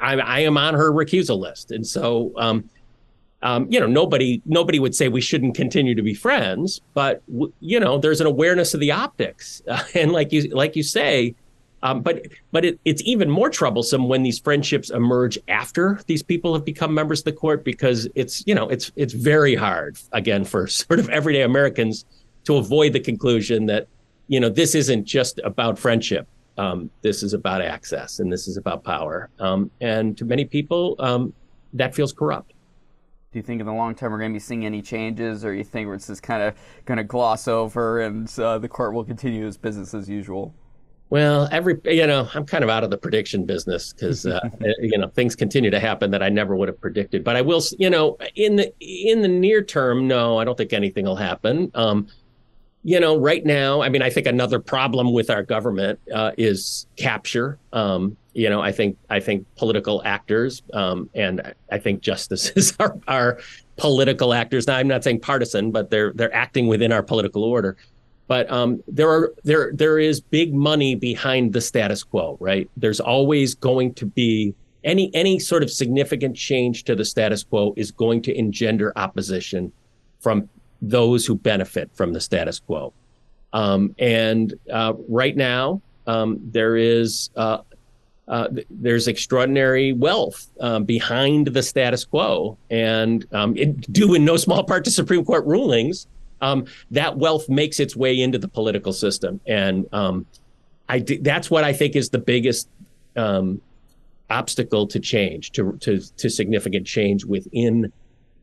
I, 0.00 0.16
I, 0.18 0.38
am 0.40 0.56
on 0.56 0.74
her 0.74 0.92
recusal 0.92 1.38
list. 1.38 1.72
And 1.72 1.84
so, 1.84 2.32
um, 2.36 2.68
um, 3.42 3.66
you 3.70 3.80
know, 3.80 3.86
nobody 3.86 4.40
nobody 4.46 4.78
would 4.78 4.94
say 4.94 5.08
we 5.08 5.20
shouldn't 5.20 5.56
continue 5.56 5.94
to 5.94 6.02
be 6.02 6.14
friends, 6.14 6.80
but 6.94 7.22
you 7.60 7.80
know, 7.80 7.98
there's 7.98 8.20
an 8.20 8.26
awareness 8.26 8.74
of 8.74 8.80
the 8.80 8.92
optics, 8.92 9.62
uh, 9.68 9.82
and 9.94 10.12
like 10.12 10.32
you 10.32 10.48
like 10.54 10.76
you 10.76 10.82
say, 10.82 11.34
um, 11.82 12.02
but 12.02 12.26
but 12.52 12.64
it, 12.64 12.80
it's 12.84 13.02
even 13.04 13.30
more 13.30 13.50
troublesome 13.50 14.08
when 14.08 14.22
these 14.22 14.38
friendships 14.38 14.90
emerge 14.90 15.38
after 15.48 16.00
these 16.06 16.22
people 16.22 16.54
have 16.54 16.64
become 16.64 16.92
members 16.92 17.20
of 17.20 17.24
the 17.26 17.32
court 17.32 17.64
because 17.64 18.08
it's 18.14 18.42
you 18.46 18.54
know 18.54 18.68
it's 18.68 18.90
it's 18.96 19.12
very 19.12 19.54
hard 19.54 19.98
again 20.12 20.44
for 20.44 20.66
sort 20.68 20.98
of 20.98 21.08
everyday 21.10 21.42
Americans 21.42 22.04
to 22.44 22.56
avoid 22.56 22.92
the 22.92 23.00
conclusion 23.00 23.66
that 23.66 23.88
you 24.28 24.38
know, 24.38 24.48
this 24.48 24.74
isn't 24.74 25.04
just 25.04 25.40
about 25.42 25.78
friendship. 25.78 26.28
Um, 26.58 26.90
this 27.02 27.22
is 27.22 27.32
about 27.32 27.62
access 27.62 28.20
and 28.20 28.32
this 28.32 28.46
is 28.46 28.56
about 28.56 28.84
power. 28.84 29.30
Um, 29.38 29.70
and 29.80 30.16
to 30.18 30.24
many 30.24 30.44
people, 30.44 30.96
um, 30.98 31.32
that 31.72 31.94
feels 31.94 32.12
corrupt. 32.12 32.52
Do 33.32 33.38
you 33.38 33.42
think 33.42 33.60
in 33.60 33.66
the 33.66 33.72
long 33.72 33.94
term 33.94 34.12
we're 34.12 34.18
going 34.18 34.32
to 34.32 34.36
be 34.36 34.40
seeing 34.40 34.64
any 34.64 34.80
changes, 34.80 35.44
or 35.44 35.54
you 35.54 35.62
think 35.62 35.88
it's 35.90 36.06
just 36.06 36.22
kind 36.22 36.42
of 36.42 36.54
going 36.86 36.96
to 36.96 37.04
gloss 37.04 37.46
over 37.46 38.00
and 38.00 38.32
uh, 38.38 38.58
the 38.58 38.68
court 38.68 38.94
will 38.94 39.04
continue 39.04 39.46
its 39.46 39.56
business 39.56 39.92
as 39.92 40.08
usual? 40.08 40.54
Well, 41.10 41.48
every 41.50 41.80
you 41.84 42.06
know, 42.06 42.28
I'm 42.34 42.44
kind 42.44 42.62
of 42.62 42.70
out 42.70 42.84
of 42.84 42.90
the 42.90 42.98
prediction 42.98 43.46
business 43.46 43.92
because 43.92 44.26
uh, 44.26 44.40
you 44.80 44.98
know 44.98 45.08
things 45.08 45.34
continue 45.34 45.70
to 45.70 45.80
happen 45.80 46.10
that 46.10 46.22
I 46.22 46.28
never 46.28 46.54
would 46.56 46.68
have 46.68 46.80
predicted. 46.80 47.24
But 47.24 47.36
I 47.36 47.42
will, 47.42 47.62
you 47.78 47.90
know, 47.90 48.18
in 48.34 48.56
the 48.56 48.72
in 48.80 49.22
the 49.22 49.28
near 49.28 49.62
term, 49.62 50.06
no, 50.06 50.38
I 50.38 50.44
don't 50.44 50.56
think 50.56 50.72
anything 50.72 51.04
will 51.06 51.16
happen. 51.16 51.70
Um, 51.74 52.08
you 52.84 53.00
know, 53.00 53.18
right 53.18 53.44
now, 53.44 53.82
I 53.82 53.88
mean, 53.88 54.02
I 54.02 54.10
think 54.10 54.26
another 54.26 54.60
problem 54.60 55.12
with 55.12 55.30
our 55.30 55.42
government 55.42 55.98
uh, 56.14 56.32
is 56.38 56.86
capture. 56.96 57.58
Um, 57.72 58.16
you 58.34 58.48
know, 58.48 58.60
I 58.60 58.70
think 58.70 58.96
I 59.10 59.18
think 59.18 59.46
political 59.56 60.00
actors 60.04 60.62
um, 60.72 61.10
and 61.14 61.54
I 61.72 61.78
think 61.78 62.02
justices 62.02 62.74
are, 62.80 62.96
are 63.08 63.40
political 63.76 64.32
actors. 64.32 64.66
Now, 64.66 64.76
I'm 64.76 64.88
not 64.88 65.02
saying 65.02 65.20
partisan, 65.20 65.70
but 65.70 65.90
they're 65.90 66.12
they're 66.12 66.34
acting 66.34 66.68
within 66.68 66.92
our 66.92 67.02
political 67.02 67.42
order. 67.44 67.76
But 68.28 68.50
um, 68.52 68.82
there 68.86 69.10
are 69.10 69.32
there 69.42 69.72
there 69.74 69.98
is 69.98 70.20
big 70.20 70.54
money 70.54 70.94
behind 70.94 71.54
the 71.54 71.62
status 71.62 72.04
quo, 72.04 72.36
right? 72.40 72.70
There's 72.76 73.00
always 73.00 73.54
going 73.54 73.94
to 73.94 74.06
be 74.06 74.54
any 74.84 75.10
any 75.14 75.38
sort 75.38 75.62
of 75.62 75.70
significant 75.70 76.36
change 76.36 76.84
to 76.84 76.94
the 76.94 77.04
status 77.04 77.42
quo 77.42 77.72
is 77.76 77.90
going 77.90 78.22
to 78.22 78.38
engender 78.38 78.92
opposition 78.96 79.72
from 80.20 80.48
those 80.82 81.26
who 81.26 81.34
benefit 81.34 81.90
from 81.94 82.12
the 82.12 82.20
status 82.20 82.60
quo. 82.60 82.92
Um, 83.54 83.94
and 83.98 84.54
uh, 84.70 84.92
right 85.08 85.36
now, 85.36 85.80
um, 86.06 86.38
there 86.52 86.76
is 86.76 87.30
uh, 87.34 87.62
uh, 88.28 88.48
there's 88.68 89.08
extraordinary 89.08 89.94
wealth 89.94 90.48
um, 90.60 90.84
behind 90.84 91.46
the 91.46 91.62
status 91.62 92.04
quo, 92.04 92.58
and 92.68 93.26
um, 93.32 93.56
it, 93.56 93.90
due 93.90 94.14
in 94.14 94.24
no 94.24 94.36
small 94.36 94.64
part 94.64 94.84
to 94.84 94.90
Supreme 94.90 95.24
Court 95.24 95.46
rulings, 95.46 96.06
um, 96.40 96.66
that 96.90 97.16
wealth 97.16 97.48
makes 97.48 97.80
its 97.80 97.96
way 97.96 98.20
into 98.20 98.38
the 98.38 98.48
political 98.48 98.92
system, 98.92 99.40
and 99.46 99.86
um, 99.92 100.26
I 100.88 101.04
that's 101.22 101.50
what 101.50 101.64
I 101.64 101.72
think 101.72 101.96
is 101.96 102.10
the 102.10 102.18
biggest 102.18 102.68
obstacle 104.30 104.86
to 104.86 105.00
change, 105.00 105.52
to, 105.52 105.76
to 105.80 106.00
to 106.16 106.30
significant 106.30 106.86
change 106.86 107.24
within 107.24 107.92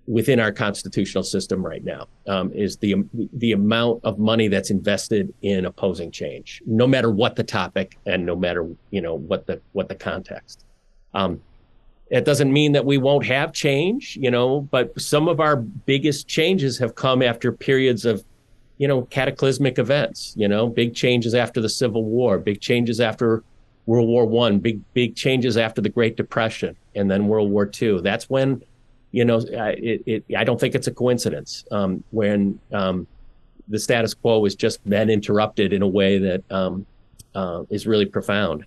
within 0.08 0.40
our 0.40 0.52
constitutional 0.52 1.24
system 1.24 1.66
right 1.66 1.84
now 1.84 2.08
um, 2.28 2.52
is 2.54 2.78
the 2.78 2.96
the 3.34 3.54
amount 3.54 4.00
of 4.04 4.20
money 4.20 4.48
that's 4.48 4.70
invested 4.70 5.34
in 5.42 5.66
opposing 5.66 6.12
change, 6.12 6.62
no 6.66 6.86
matter 6.88 7.10
what 7.10 7.36
the 7.36 7.44
topic 7.44 7.98
and 8.06 8.26
no 8.26 8.36
matter 8.36 8.70
you 8.92 9.02
know 9.02 9.16
what 9.16 9.46
the 9.48 9.62
what 9.74 9.90
the 9.90 9.96
context. 9.96 10.64
Um, 11.14 11.42
it 12.10 12.26
doesn't 12.26 12.52
mean 12.52 12.74
that 12.74 12.86
we 12.86 12.98
won't 12.98 13.26
have 13.26 13.52
change, 13.52 14.18
you 14.22 14.30
know, 14.30 14.62
but 14.62 15.00
some 15.00 15.28
of 15.28 15.39
our 15.39 15.56
biggest 15.56 16.28
changes 16.28 16.78
have 16.78 16.96
come 16.96 17.22
after 17.22 17.52
periods 17.52 18.06
of, 18.06 18.24
you 18.78 18.88
know, 18.88 19.04
cataclysmic 19.04 19.80
events. 19.80 20.34
You 20.38 20.48
know, 20.48 20.68
big 20.68 20.94
changes 20.94 21.34
after 21.34 21.62
the 21.62 21.70
Civil 21.70 22.04
War, 22.04 22.38
big 22.38 22.62
changes 22.62 23.00
after 23.00 23.44
World 23.86 24.08
War 24.08 24.26
One, 24.26 24.60
big 24.60 24.82
big 24.94 25.15
changes 25.15 25.58
after 25.58 25.82
the 25.82 25.89
Great 25.89 26.15
Depression, 26.18 26.76
and 26.96 27.10
then 27.10 27.28
World 27.28 27.52
War 27.52 27.65
Two. 27.65 28.02
That's 28.02 28.30
when 28.30 28.62
you 29.15 29.24
know, 29.24 29.38
it, 29.38 30.04
it, 30.06 30.26
I 30.38 30.44
don't 30.44 30.60
think 30.60 30.76
it's 30.76 30.88
a 30.88 30.94
coincidence 30.94 31.63
um, 31.72 32.04
when 32.12 32.60
um, 32.74 33.08
the 33.70 33.80
status 33.80 34.13
quo 34.13 34.44
has 34.44 34.56
just 34.56 34.84
been 34.89 35.10
interrupted 35.10 35.72
in 35.72 35.82
a 35.82 35.88
way 35.88 36.18
that 36.18 36.44
um, 36.52 36.86
uh, 37.34 37.63
is 37.70 37.88
really 37.88 38.06
profound. 38.06 38.65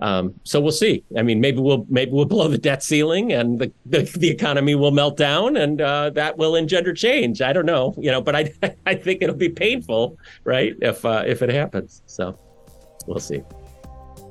Um, 0.00 0.34
so 0.44 0.60
we'll 0.60 0.72
see. 0.72 1.04
I 1.16 1.22
mean, 1.22 1.40
maybe 1.40 1.58
we'll 1.58 1.86
maybe 1.88 2.12
we'll 2.12 2.24
blow 2.36 2.48
the 2.48 2.58
debt 2.58 2.82
ceiling 2.82 3.32
and 3.32 3.58
the 3.58 3.72
the, 3.86 4.02
the 4.18 4.28
economy 4.28 4.74
will 4.74 4.90
melt 4.90 5.16
down 5.16 5.56
and 5.56 5.80
uh, 5.80 6.10
that 6.10 6.38
will 6.38 6.56
engender 6.56 6.92
change. 6.92 7.42
I 7.42 7.52
don't 7.52 7.66
know, 7.66 7.94
you 7.98 8.10
know, 8.10 8.20
but 8.20 8.36
I 8.36 8.52
I 8.86 8.94
think 8.94 9.22
it'll 9.22 9.36
be 9.36 9.48
painful, 9.48 10.18
right? 10.44 10.74
If 10.80 11.04
uh, 11.04 11.24
if 11.26 11.42
it 11.42 11.50
happens. 11.50 12.02
So 12.06 12.38
we'll 13.06 13.20
see. 13.20 13.42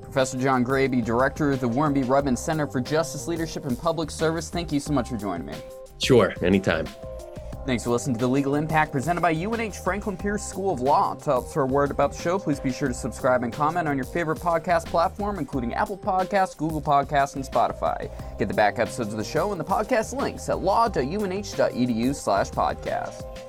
Professor 0.01 0.37
John 0.39 0.63
Greabe, 0.63 1.03
Director 1.03 1.51
of 1.51 1.59
the 1.59 1.67
Warren 1.67 1.93
B. 1.93 2.01
Rudman 2.01 2.37
Center 2.37 2.65
for 2.65 2.79
Justice 2.79 3.27
Leadership 3.27 3.65
and 3.65 3.77
Public 3.77 4.09
Service, 4.09 4.49
thank 4.49 4.71
you 4.71 4.79
so 4.79 4.93
much 4.93 5.09
for 5.09 5.17
joining 5.17 5.45
me. 5.45 5.53
Sure, 5.99 6.33
anytime. 6.41 6.87
Thanks 7.67 7.83
for 7.83 7.89
listening 7.89 8.15
to 8.15 8.21
The 8.21 8.29
Legal 8.29 8.55
Impact 8.55 8.93
presented 8.93 9.19
by 9.19 9.33
UNH 9.33 9.73
Franklin 9.83 10.15
Pierce 10.15 10.41
School 10.41 10.71
of 10.71 10.79
Law. 10.79 11.15
To 11.15 11.25
help 11.25 11.49
spread 11.49 11.69
word 11.69 11.91
about 11.91 12.13
the 12.13 12.21
show, 12.21 12.39
please 12.39 12.61
be 12.61 12.71
sure 12.71 12.87
to 12.87 12.93
subscribe 12.93 13.43
and 13.43 13.51
comment 13.51 13.89
on 13.89 13.97
your 13.97 14.05
favorite 14.05 14.39
podcast 14.39 14.85
platform, 14.85 15.37
including 15.37 15.73
Apple 15.73 15.97
Podcasts, 15.97 16.55
Google 16.55 16.81
Podcasts, 16.81 17.35
and 17.35 17.43
Spotify. 17.43 18.09
Get 18.39 18.47
the 18.47 18.53
back 18.53 18.79
episodes 18.79 19.11
of 19.11 19.17
the 19.17 19.25
show 19.25 19.51
and 19.51 19.59
the 19.59 19.65
podcast 19.65 20.15
links 20.15 20.47
at 20.47 20.59
law.unh.edu 20.59 22.15
slash 22.15 22.51
podcast. 22.51 23.46